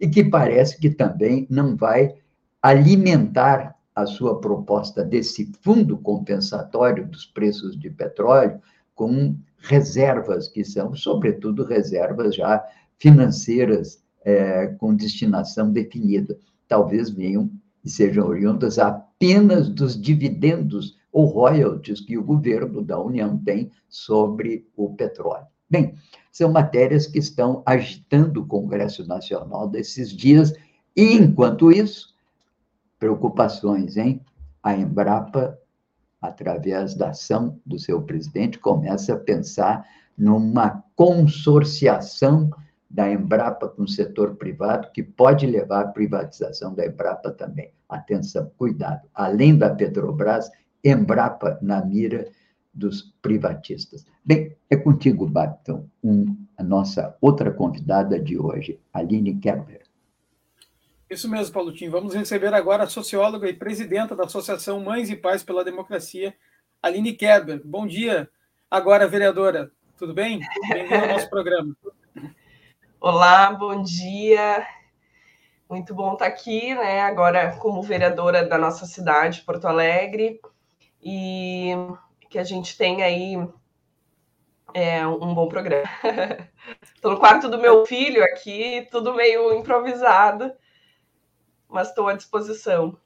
[0.00, 2.14] e que parece que também não vai
[2.62, 8.58] alimentar a sua proposta desse fundo compensatório dos preços de petróleo
[8.94, 12.64] com reservas, que são, sobretudo, reservas já
[12.98, 16.38] financeiras é, com destinação definida.
[16.66, 17.50] Talvez venham
[17.84, 24.66] e sejam oriundas apenas dos dividendos ou royalties que o governo da União tem sobre
[24.76, 25.46] o petróleo.
[25.68, 25.94] Bem,
[26.30, 30.52] são matérias que estão agitando o Congresso Nacional desses dias,
[30.96, 32.14] e, enquanto isso,
[32.98, 34.20] preocupações, hein?
[34.62, 35.58] A Embrapa
[36.22, 39.84] através da ação do seu presidente, começa a pensar
[40.16, 42.48] numa consorciação
[42.88, 47.72] da Embrapa com o setor privado, que pode levar à privatização da Embrapa também.
[47.88, 49.08] Atenção, cuidado.
[49.12, 50.50] Além da Petrobras,
[50.84, 52.28] Embrapa na mira
[52.72, 54.04] dos privatistas.
[54.24, 59.82] Bem, é contigo, Babton, um, a nossa outra convidada de hoje, Aline Kerber.
[61.10, 61.90] Isso mesmo, Paulotinho.
[61.90, 66.34] Vamos receber agora a socióloga e presidenta da Associação Mães e Pais pela Democracia,
[66.82, 67.60] Aline Kerber.
[67.64, 68.30] Bom dia.
[68.70, 70.40] Agora, vereadora, tudo bem?
[70.70, 71.76] Bem-vinda ao nosso programa.
[72.98, 74.66] Olá, bom dia.
[75.68, 77.02] Muito bom estar aqui, né?
[77.02, 80.40] Agora como vereadora da nossa cidade, Porto Alegre,
[81.02, 81.72] e
[82.30, 83.36] que a gente tenha aí
[84.74, 85.88] é, um bom programa.
[86.94, 90.52] Estou no quarto do meu filho aqui, tudo meio improvisado,
[91.68, 92.96] mas estou à disposição.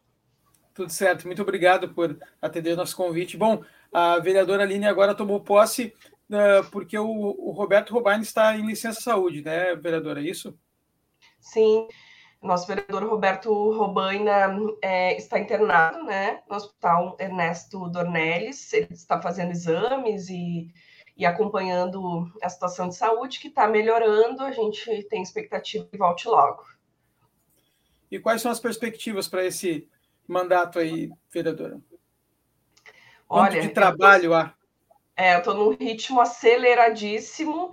[0.74, 3.36] Tudo certo, muito obrigado por atender nosso convite.
[3.36, 5.94] Bom, a vereadora Aline agora tomou posse
[6.30, 10.20] uh, porque o, o, Roberto Robain está em licença saúde, né, vereadora?
[10.20, 10.56] É isso?
[11.40, 11.88] Sim,
[12.46, 14.48] nosso vereador Roberto Robaina
[14.82, 18.72] é, está internado né, no Hospital Ernesto Dornelles.
[18.72, 20.72] Ele está fazendo exames e,
[21.16, 24.42] e acompanhando a situação de saúde, que está melhorando.
[24.42, 26.64] A gente tem expectativa que volte logo.
[28.10, 29.88] E quais são as perspectivas para esse
[30.26, 31.80] mandato aí, vereadora?
[33.26, 34.54] Quanto Olha, de trabalho há?
[35.16, 37.72] É, eu estou num ritmo aceleradíssimo.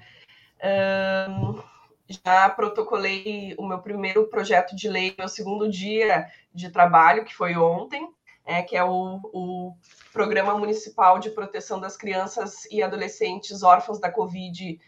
[0.64, 1.73] Um,
[2.08, 7.56] já protocolei o meu primeiro projeto de lei, meu segundo dia de trabalho, que foi
[7.56, 8.08] ontem,
[8.46, 9.74] é, que é o, o
[10.12, 14.80] Programa Municipal de Proteção das Crianças e Adolescentes Órfãos da Covid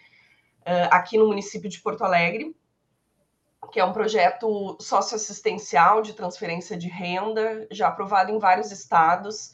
[0.62, 2.56] uh, aqui no município de Porto Alegre
[3.72, 9.54] que é um projeto socioassistencial de transferência de renda, já aprovado em vários estados,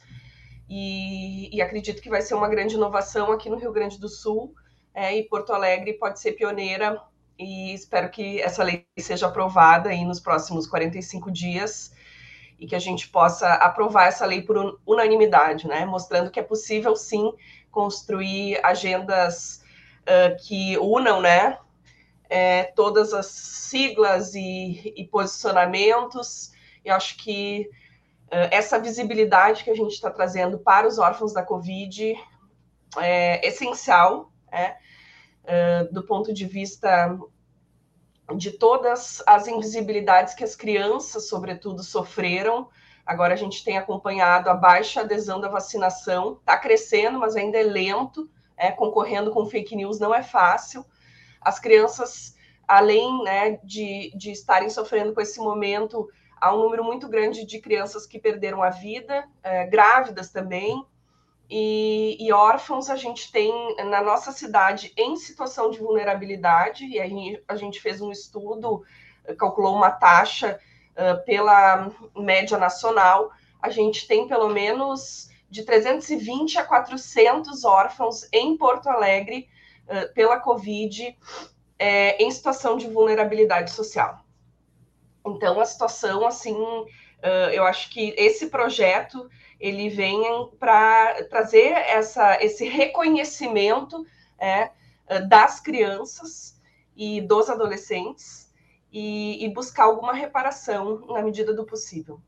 [0.70, 4.54] e, e acredito que vai ser uma grande inovação aqui no Rio Grande do Sul,
[4.94, 7.02] é, e Porto Alegre pode ser pioneira,
[7.38, 11.94] e espero que essa lei seja aprovada aí nos próximos 45 dias,
[12.60, 15.86] e que a gente possa aprovar essa lei por unanimidade, né?
[15.86, 17.34] Mostrando que é possível sim
[17.72, 19.64] construir agendas
[20.02, 21.58] uh, que unam, né?
[22.32, 26.54] é, todas as siglas e, e posicionamentos.
[26.84, 27.70] E acho que
[28.32, 32.16] é, essa visibilidade que a gente está trazendo para os órfãos da Covid
[32.98, 34.78] é essencial, né?
[35.92, 37.18] Do ponto de vista
[38.38, 42.70] de todas as invisibilidades que as crianças, sobretudo, sofreram.
[43.06, 47.64] Agora a gente tem acompanhado a baixa adesão da vacinação, está crescendo, mas ainda é
[47.64, 50.86] lento, é, concorrendo com fake news não é fácil.
[51.42, 52.36] As crianças,
[52.68, 56.08] além né, de, de estarem sofrendo com esse momento,
[56.40, 60.86] há um número muito grande de crianças que perderam a vida, é, grávidas também,
[61.54, 63.52] e, e, órfãos a gente tem
[63.86, 68.84] na nossa cidade em situação de vulnerabilidade, e aí a gente fez um estudo,
[69.38, 70.58] calculou uma taxa
[70.92, 73.32] uh, pela média nacional,
[73.62, 79.50] a gente tem pelo menos de 320 a 400 órfãos em Porto Alegre
[79.88, 81.18] uh, pela Covid
[81.78, 84.24] é, em situação de vulnerabilidade social.
[85.26, 89.30] Então, a situação, assim, uh, eu acho que esse projeto
[89.62, 90.24] ele vem
[90.60, 94.06] para trazer essa, esse reconhecimento
[94.40, 94.72] é,
[95.30, 96.60] das crianças
[96.96, 98.52] e dos adolescentes
[98.92, 102.20] e, e, buscar alguma reparação na medida do possível.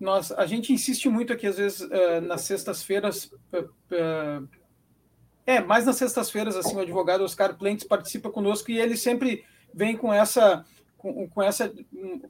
[0.00, 4.48] Nós, a gente insiste muito aqui, às vezes, uh, nas sextas-feiras, uh, uh,
[5.46, 9.44] é, mais nas sextas-feiras, assim, o advogado Oscar Plentes participa conosco e ele sempre
[9.74, 10.64] vem com essa
[10.98, 11.72] com, com, essa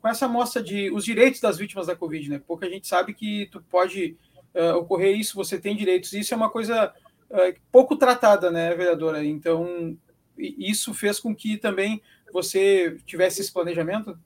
[0.01, 2.41] com essa amostra de os direitos das vítimas da Covid, né?
[2.47, 4.17] Pouca gente sabe que tu pode
[4.55, 6.13] uh, ocorrer isso, você tem direitos.
[6.13, 6.95] Isso é uma coisa
[7.31, 9.25] uh, pouco tratada, né, vereadora?
[9.25, 9.97] Então,
[10.37, 12.01] isso fez com que também
[12.33, 14.17] você tivesse esse planejamento,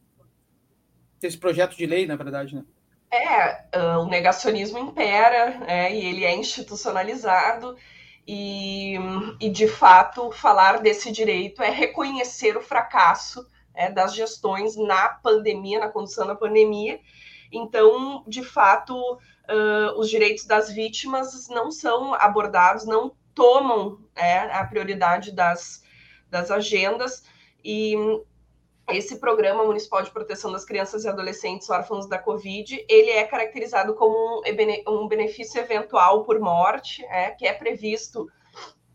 [1.23, 2.65] esse projeto de lei, na verdade, né?
[3.11, 7.77] É, uh, o negacionismo impera, é, e ele é institucionalizado,
[8.27, 8.97] e,
[9.41, 15.81] e de fato falar desse direito é reconhecer o fracasso é, das gestões na pandemia,
[15.81, 17.01] na condução da pandemia.
[17.51, 24.65] Então, de fato, uh, os direitos das vítimas não são abordados, não tomam é, a
[24.65, 25.83] prioridade das,
[26.31, 27.25] das agendas.
[27.65, 27.95] E
[28.89, 33.95] esse programa municipal de proteção das crianças e adolescentes órfãos da Covid, ele é caracterizado
[33.95, 34.43] como
[34.89, 38.29] um, benefício eventual por morte, é, que é previsto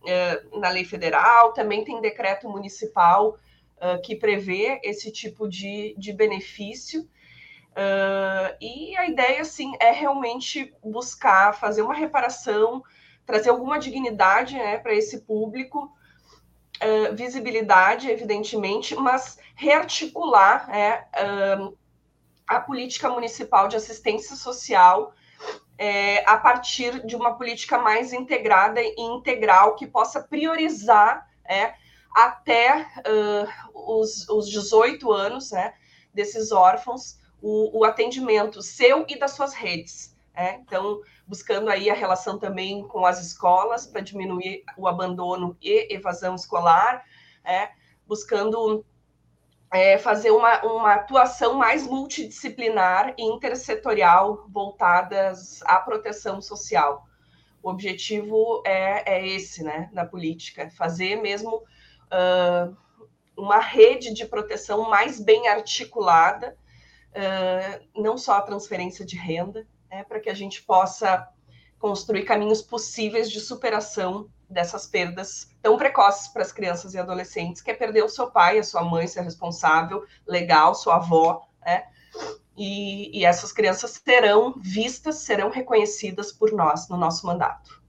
[0.06, 3.38] é, na lei federal, também tem decreto municipal
[3.78, 7.02] uh, que prevê esse tipo de, de benefício.
[7.72, 12.84] Uh, e a ideia, assim, é realmente buscar fazer uma reparação,
[13.26, 15.92] trazer alguma dignidade né, para esse público,
[16.82, 21.08] uh, visibilidade, evidentemente, mas rearticular é,
[22.48, 25.14] a política municipal de assistência social
[25.78, 31.74] é, a partir de uma política mais integrada e integral que possa priorizar é,
[32.14, 35.74] até uh, os, os 18 anos né,
[36.14, 40.16] desses órfãos o, o, atendimento seu e das suas redes.
[40.34, 40.56] É?
[40.56, 46.36] Então, buscando aí a relação também com as escolas para diminuir o abandono e evasão
[46.36, 47.04] escolar,
[47.44, 47.70] é?
[48.06, 48.86] buscando
[49.72, 57.06] é, fazer uma, uma atuação mais multidisciplinar e intersetorial voltadas à proteção social.
[57.62, 61.64] O objetivo é, é esse, né, na política, fazer mesmo
[62.12, 62.76] uh,
[63.36, 66.58] uma rede de proteção mais bem articulada,
[67.12, 71.28] uh, não só a transferência de renda, né, para que a gente possa
[71.80, 77.70] construir caminhos possíveis de superação dessas perdas tão precoces para as crianças e adolescentes, que
[77.70, 81.86] é perder o seu pai, a sua mãe, ser responsável, legal, sua avó, né?
[82.56, 87.84] E, e, essas crianças serão vistas, serão reconhecidas por nós no nosso mandato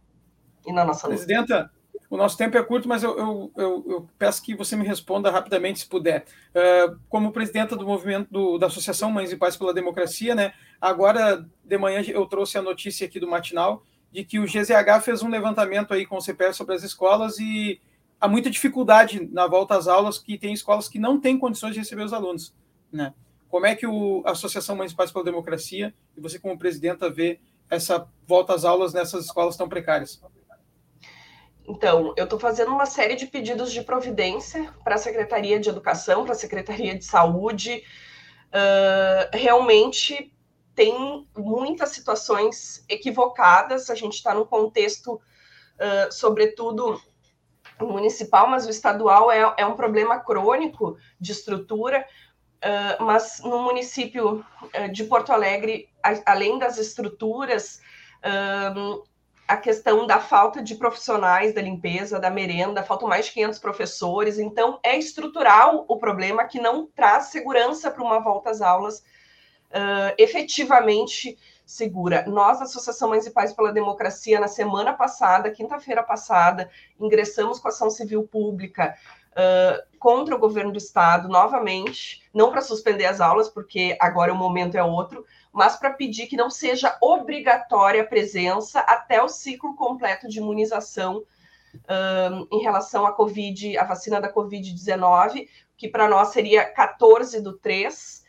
[0.67, 1.25] e na nossa luta.
[1.25, 1.71] Presidenta,
[2.11, 5.31] o nosso tempo é curto, mas eu, eu, eu, eu, peço que você me responda
[5.31, 6.25] rapidamente, se puder.
[6.51, 10.55] Uh, como presidenta do movimento do, da Associação Mães e Pais pela Democracia, né?
[10.81, 15.23] Agora de manhã eu trouxe a notícia aqui do matinal de que o GZH fez
[15.23, 17.79] um levantamento aí com o CPF sobre as escolas e
[18.19, 21.81] há muita dificuldade na volta às aulas, que tem escolas que não têm condições de
[21.81, 22.55] receber os alunos,
[22.91, 23.13] né?
[23.51, 27.11] Como é que o, a Associação Mães e Pais pela Democracia e você como presidenta
[27.11, 27.39] vê
[27.69, 30.23] essa volta às aulas nessas escolas tão precárias?
[31.69, 36.25] Então, eu estou fazendo uma série de pedidos de providência para a Secretaria de Educação,
[36.25, 37.85] para a Secretaria de Saúde.
[38.49, 40.35] Uh, realmente
[40.75, 43.91] tem muitas situações equivocadas.
[43.91, 46.99] A gente está num contexto, uh, sobretudo
[47.79, 52.07] municipal, mas o estadual é, é um problema crônico de estrutura.
[52.65, 54.43] Uh, mas no município
[54.91, 57.81] de Porto Alegre, a, além das estruturas,
[59.49, 64.39] a questão da falta de profissionais da limpeza, da merenda, faltam mais de 500 professores,
[64.39, 70.15] então é estrutural o problema que não traz segurança para uma volta às aulas uh,
[70.19, 72.25] efetivamente segura.
[72.27, 76.71] Nós, Associação Mães e Pais pela Democracia, na semana passada, quinta-feira passada,
[77.01, 78.95] ingressamos com ação civil pública
[79.99, 84.77] contra o governo do estado novamente, não para suspender as aulas, porque agora o momento
[84.77, 90.29] é outro, mas para pedir que não seja obrigatória a presença até o ciclo completo
[90.29, 91.25] de imunização
[91.75, 97.53] um, em relação à Covid, a vacina da Covid-19, que para nós seria 14 do
[97.59, 98.27] 3,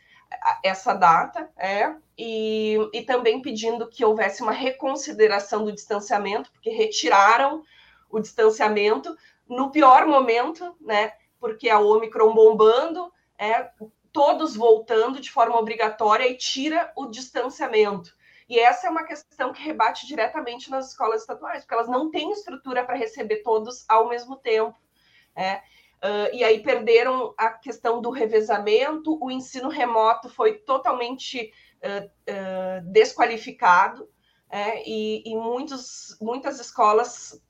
[0.62, 7.64] essa data, é, e, e também pedindo que houvesse uma reconsideração do distanciamento, porque retiraram
[8.08, 9.16] o distanciamento
[9.50, 11.12] no pior momento, né?
[11.40, 13.68] Porque a Omicron bombando, é,
[14.12, 18.14] todos voltando de forma obrigatória e tira o distanciamento.
[18.48, 22.30] E essa é uma questão que rebate diretamente nas escolas estaduais, porque elas não têm
[22.32, 24.76] estrutura para receber todos ao mesmo tempo.
[25.34, 25.56] É.
[26.02, 32.90] Uh, e aí perderam a questão do revezamento, o ensino remoto foi totalmente uh, uh,
[32.90, 34.08] desqualificado,
[34.50, 37.40] é, e, e muitos, muitas escolas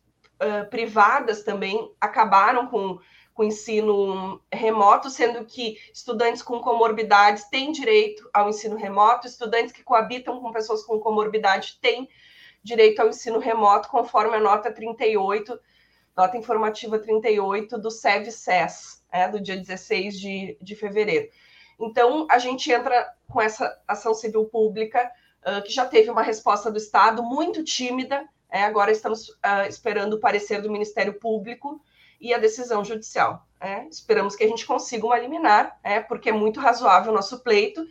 [0.70, 2.98] privadas também acabaram com
[3.40, 9.82] com ensino remoto, sendo que estudantes com comorbidades têm direito ao ensino remoto, estudantes que
[9.82, 12.06] coabitam com pessoas com comorbidade têm
[12.62, 15.58] direito ao ensino remoto, conforme a nota 38,
[16.14, 21.30] nota informativa 38 do SEV-SES, é, do dia 16 de, de fevereiro.
[21.78, 25.10] Então, a gente entra com essa ação civil pública,
[25.46, 30.14] uh, que já teve uma resposta do Estado muito tímida, é, agora estamos uh, esperando
[30.14, 31.80] o parecer do Ministério Público,
[32.20, 33.46] e a decisão judicial.
[33.60, 33.84] É?
[33.86, 37.84] Esperamos que a gente consiga uma liminar, é, porque é muito razoável o nosso pleito.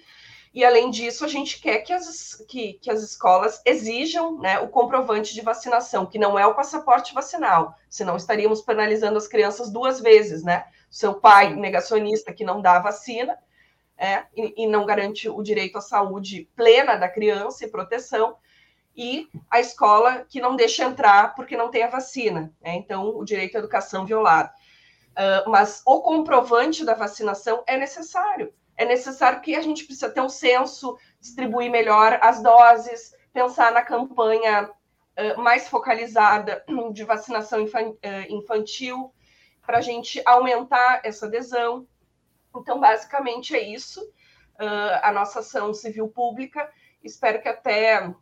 [0.53, 4.67] E, além disso, a gente quer que as, que, que as escolas exijam né, o
[4.67, 9.99] comprovante de vacinação, que não é o passaporte vacinal, senão estaríamos penalizando as crianças duas
[9.99, 10.65] vezes, né?
[10.89, 13.37] Seu pai negacionista que não dá vacina
[13.95, 18.35] é, e, e não garante o direito à saúde plena da criança e proteção,
[18.99, 22.53] e a escola que não deixa entrar porque não tem a vacina.
[22.59, 22.75] Né?
[22.75, 24.51] Então, o direito à educação violado.
[25.11, 28.53] Uh, mas o comprovante da vacinação é necessário.
[28.75, 33.81] É necessário que a gente precisa ter um censo, distribuir melhor as doses, pensar na
[33.81, 37.97] campanha uh, mais focalizada de vacinação uh,
[38.27, 39.13] infantil,
[39.65, 41.87] para a gente aumentar essa adesão.
[42.53, 44.01] Então, basicamente é isso.
[45.03, 46.69] a nossa ação civil pública.
[47.01, 48.13] Espero que até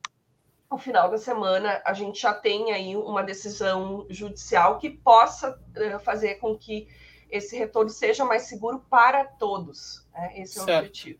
[0.70, 6.00] ao final da semana a gente já tem aí uma decisão judicial que possa uh,
[6.00, 6.88] fazer com que
[7.30, 10.06] esse retorno seja mais seguro para todos.
[10.14, 10.42] Né?
[10.42, 10.70] Esse é certo.
[10.70, 11.20] o objetivo.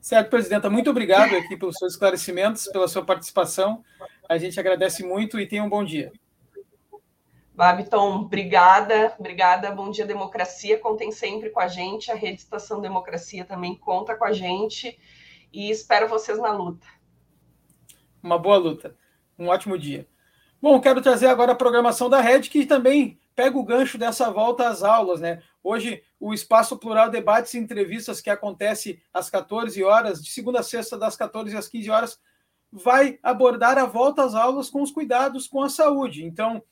[0.00, 0.70] Certo, presidenta.
[0.70, 3.84] Muito obrigado aqui pelos seus esclarecimentos, pela sua participação.
[4.28, 6.10] A gente agradece muito e tenha um bom dia.
[7.54, 9.70] Babiton, obrigada, obrigada.
[9.70, 10.78] Bom dia, democracia.
[10.78, 12.10] Contem sempre com a gente.
[12.10, 14.98] A Rede Estação Democracia também conta com a gente.
[15.52, 16.86] E espero vocês na luta
[18.22, 18.96] uma boa luta.
[19.38, 20.06] Um ótimo dia.
[20.60, 24.68] Bom, quero trazer agora a programação da Rede, que também pega o gancho dessa volta
[24.68, 25.42] às aulas, né?
[25.62, 30.62] Hoje, o Espaço Plural Debates e Entrevistas, que acontece às 14 horas, de segunda a
[30.62, 32.20] sexta, das 14 às 15 horas,
[32.70, 36.24] vai abordar a volta às aulas com os cuidados com a saúde.
[36.24, 36.62] Então,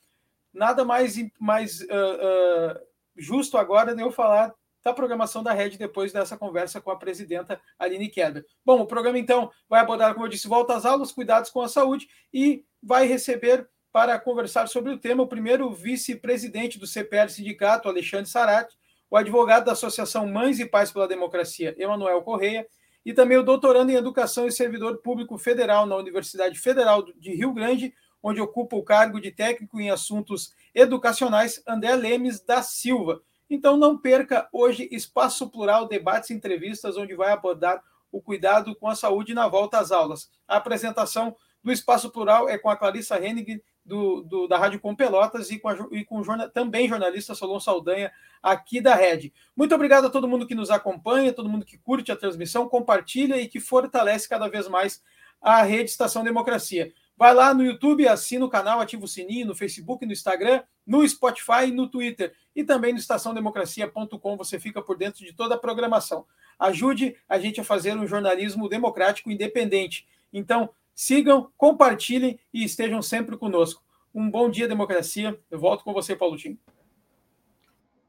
[0.53, 2.81] nada mais, mais uh, uh,
[3.17, 4.55] justo agora de eu falar
[4.89, 8.45] da programação da rede depois dessa conversa com a presidenta Aline Queda.
[8.65, 11.69] Bom, o programa então vai abordar, como eu disse, volta às aulas, cuidados com a
[11.69, 17.89] saúde e vai receber para conversar sobre o tema o primeiro vice-presidente do CPL Sindicato,
[17.89, 18.77] Alexandre Sarati,
[19.11, 22.67] o advogado da Associação Mães e Pais pela Democracia, Emanuel Correia,
[23.05, 27.53] e também o doutorando em Educação e Servidor Público Federal na Universidade Federal de Rio
[27.53, 33.23] Grande, onde ocupa o cargo de técnico em assuntos educacionais, André Lemes da Silva.
[33.51, 38.89] Então não perca hoje Espaço Plural, debates e entrevistas, onde vai abordar o cuidado com
[38.89, 40.31] a saúde na volta às aulas.
[40.47, 44.95] A apresentação do Espaço Plural é com a Clarissa Hennig, do, do, da Rádio Com
[44.95, 49.33] Pelotas, e com, a, e com jornal, também jornalista Solon Saldanha, aqui da Rede.
[49.57, 53.41] Muito obrigado a todo mundo que nos acompanha, todo mundo que curte a transmissão, compartilha
[53.41, 55.03] e que fortalece cada vez mais
[55.41, 56.93] a Rede Estação Democracia.
[57.19, 61.07] Vai lá no YouTube, assina o canal, ativa o sininho, no Facebook, no Instagram, no
[61.07, 62.33] Spotify no Twitter.
[62.55, 66.25] E também no estaçãodemocracia.com você fica por dentro de toda a programação.
[66.57, 70.07] Ajude a gente a fazer um jornalismo democrático independente.
[70.33, 73.83] Então, sigam, compartilhem e estejam sempre conosco.
[74.15, 75.37] Um bom dia, democracia.
[75.51, 76.57] Eu volto com você, Paulo Tim.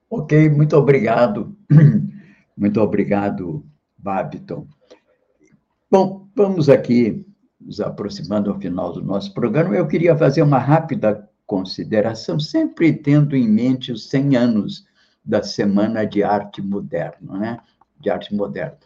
[0.07, 1.57] Ok, muito obrigado.
[2.55, 3.65] Muito obrigado,
[3.97, 4.67] Babiton.
[5.89, 7.25] Bom, vamos aqui
[7.59, 13.35] nos aproximando ao final do nosso programa, eu queria fazer uma rápida consideração, sempre tendo
[13.35, 14.87] em mente os 100 anos
[15.25, 17.59] da Semana de Arte Moderna, né?
[17.99, 18.77] De Arte Moderna,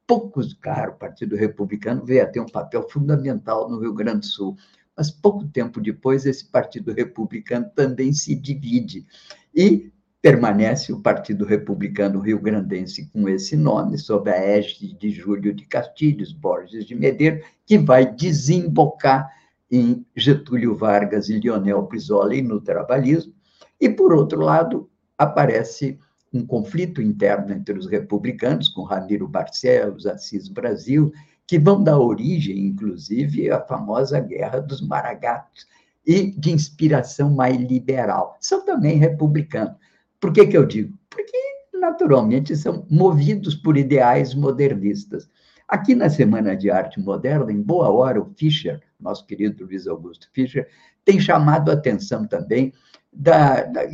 [0.08, 4.26] Poucos, claro, o Partido Republicano veio a ter um papel fundamental no Rio Grande do
[4.26, 4.56] Sul,
[4.96, 9.06] mas pouco tempo depois esse Partido Republicano também se divide.
[9.54, 15.54] E permanece o Partido Republicano Rio Grandense com esse nome, sob a égide de Júlio
[15.54, 19.30] de Castilhos, Borges de Medeiros, que vai desembocar
[19.70, 23.32] em Getúlio Vargas e Lionel Brizola no trabalhismo.
[23.80, 25.98] E, por outro lado, aparece
[26.32, 31.12] um conflito interno entre os republicanos, com Ramiro Barcelos, Assis Brasil,
[31.46, 35.66] que vão dar origem, inclusive, à famosa Guerra dos Maragatos,
[36.06, 38.36] e de inspiração mais liberal.
[38.40, 39.74] São também republicanos.
[40.20, 40.96] Por que, que eu digo?
[41.08, 41.36] Porque,
[41.74, 45.28] naturalmente, são movidos por ideais modernistas.
[45.66, 50.28] Aqui na Semana de Arte Moderna, em boa hora, o Fischer, nosso querido Luiz Augusto
[50.32, 50.68] Fischer,
[51.04, 52.72] tem chamado a atenção também
[53.12, 53.86] da, da,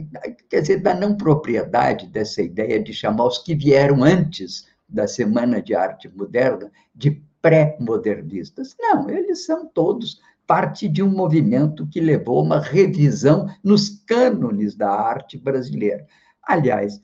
[0.48, 5.60] quer dizer, da não propriedade dessa ideia de chamar os que vieram antes da Semana
[5.60, 8.76] de Arte Moderna de pré-modernistas.
[8.78, 14.90] Não, eles são todos parte de um movimento que levou uma revisão nos cânones da
[14.90, 16.06] arte brasileira.
[16.42, 17.02] Aliás,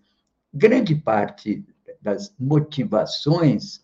[0.52, 1.64] grande parte
[2.00, 3.82] das motivações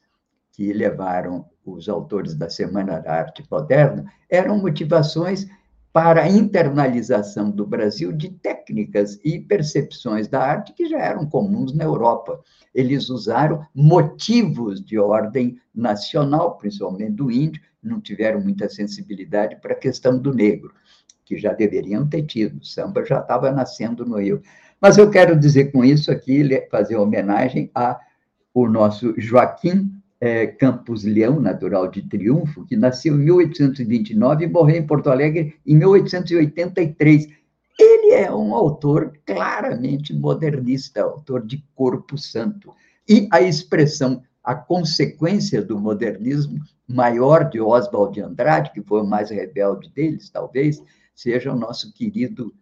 [0.53, 5.47] que levaram os autores da Semana da Arte Moderna eram motivações
[5.99, 11.75] para a internalização do Brasil de técnicas e percepções da arte que já eram comuns
[11.75, 12.41] na Europa.
[12.73, 19.77] Eles usaram motivos de ordem nacional, principalmente do índio, não tiveram muita sensibilidade para a
[19.77, 20.73] questão do negro,
[21.25, 22.61] que já deveriam ter tido.
[22.61, 24.41] O samba já estava nascendo no Rio.
[24.81, 27.99] Mas eu quero dizer com isso aqui, fazer homenagem a
[28.55, 34.77] o nosso Joaquim é, Campos Leão, natural de Triunfo, que nasceu em 1829 e morreu
[34.77, 37.29] em Porto Alegre em 1883.
[37.79, 42.75] Ele é um autor claramente modernista, autor de Corpo Santo.
[43.09, 49.07] E a expressão, a consequência do modernismo maior de Oswald de Andrade, que foi o
[49.07, 50.83] mais rebelde deles, talvez,
[51.15, 52.53] seja o nosso querido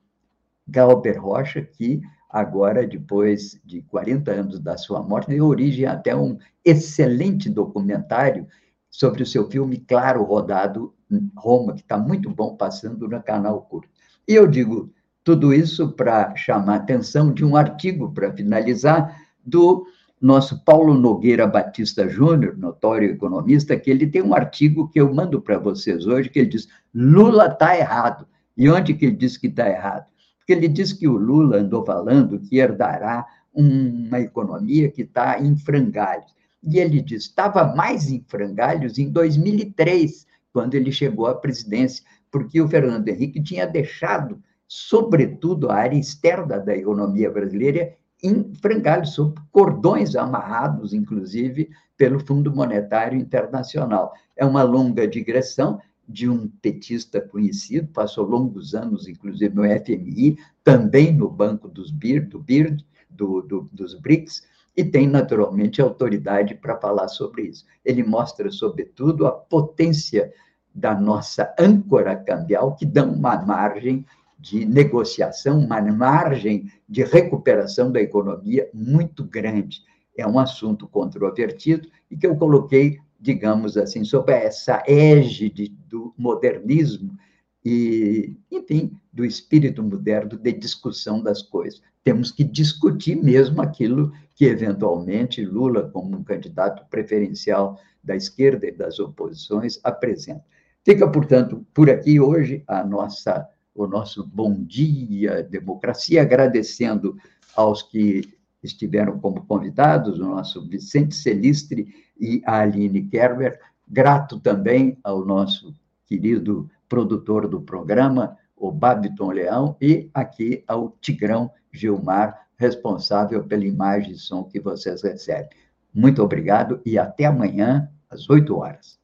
[0.68, 2.02] Galber Rocha, que
[2.38, 8.46] agora, depois de 40 anos da sua morte, deu origem até um excelente documentário
[8.90, 10.94] sobre o seu filme Claro Rodado
[11.34, 13.88] Roma, que está muito bom passando no canal Curto.
[14.28, 14.92] E eu digo
[15.24, 19.86] tudo isso para chamar a atenção de um artigo, para finalizar, do
[20.20, 25.40] nosso Paulo Nogueira Batista Júnior, notório economista, que ele tem um artigo que eu mando
[25.40, 28.26] para vocês hoje, que ele diz: Lula está errado.
[28.56, 30.06] E onde que ele diz que está errado?
[30.46, 35.56] Porque ele diz que o Lula andou falando que herdará uma economia que está em
[35.56, 36.32] frangalhos.
[36.62, 42.60] E ele diz: estava mais em frangalhos em 2003, quando ele chegou à presidência, porque
[42.60, 49.34] o Fernando Henrique tinha deixado, sobretudo, a área externa da economia brasileira em frangalhos, sob
[49.50, 54.12] cordões amarrados, inclusive, pelo Fundo Monetário Internacional.
[54.36, 61.12] É uma longa digressão de um petista conhecido, passou longos anos, inclusive, no FMI, também
[61.12, 64.46] no Banco dos BIR, do BIRD, do, do, dos BRICS,
[64.76, 67.64] e tem, naturalmente, autoridade para falar sobre isso.
[67.84, 70.32] Ele mostra, sobretudo, a potência
[70.74, 74.04] da nossa âncora cambial, que dá uma margem
[74.38, 79.80] de negociação, uma margem de recuperação da economia muito grande.
[80.16, 87.16] É um assunto controvertido e que eu coloquei, digamos assim, sob essa égide do modernismo
[87.64, 91.82] e, enfim, do espírito moderno de discussão das coisas.
[92.04, 98.72] Temos que discutir mesmo aquilo que, eventualmente, Lula, como um candidato preferencial da esquerda e
[98.72, 100.44] das oposições, apresenta.
[100.84, 107.14] Fica, portanto, por aqui hoje a nossa o nosso bom dia, democracia, agradecendo
[107.54, 108.35] aos que
[108.66, 111.86] estiveram como convidados, o nosso Vicente Celistre
[112.18, 113.58] e a Aline Kerber.
[113.88, 115.74] Grato também ao nosso
[116.06, 124.12] querido produtor do programa, o Babiton Leão, e aqui ao Tigrão Gilmar, responsável pela imagem
[124.12, 125.50] e som que vocês recebem.
[125.94, 128.98] Muito obrigado e até amanhã, às 8 horas.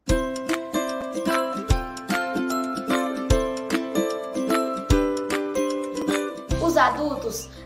[6.65, 7.12] Os adultos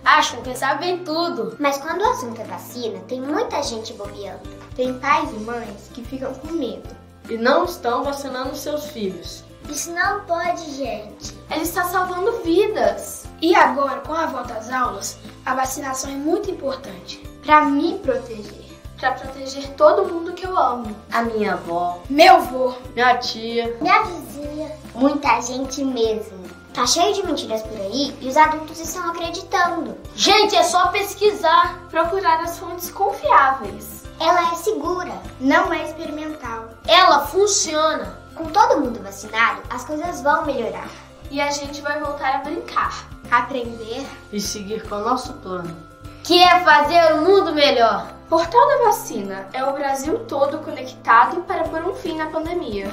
[0.06, 1.56] acham que sabem tudo.
[1.58, 4.48] Mas quando o assunto é vacina, tem muita gente bobeando.
[4.76, 6.88] Tem pais e mães que ficam com medo
[7.28, 9.44] e não estão vacinando seus filhos.
[9.68, 11.36] Isso não pode, gente.
[11.50, 13.26] Ele está salvando vidas.
[13.42, 18.64] E agora, com a volta às aulas, a vacinação é muito importante para me proteger.
[18.98, 20.96] Para proteger todo mundo que eu amo.
[21.12, 26.35] A minha avó, meu avô, minha tia, minha vizinha, muita gente mesmo.
[26.76, 29.96] Tá cheio de mentiras por aí e os adultos estão acreditando.
[30.14, 34.04] Gente, é só pesquisar, procurar as fontes confiáveis.
[34.20, 36.68] Ela é segura, não é experimental.
[36.86, 38.18] Ela funciona.
[38.34, 40.90] Com todo mundo vacinado, as coisas vão melhorar.
[41.30, 45.74] E a gente vai voltar a brincar, aprender e seguir com o nosso plano,
[46.22, 48.06] que é fazer o mundo melhor.
[48.28, 52.92] Portal da Vacina é o Brasil todo conectado para pôr um fim na pandemia.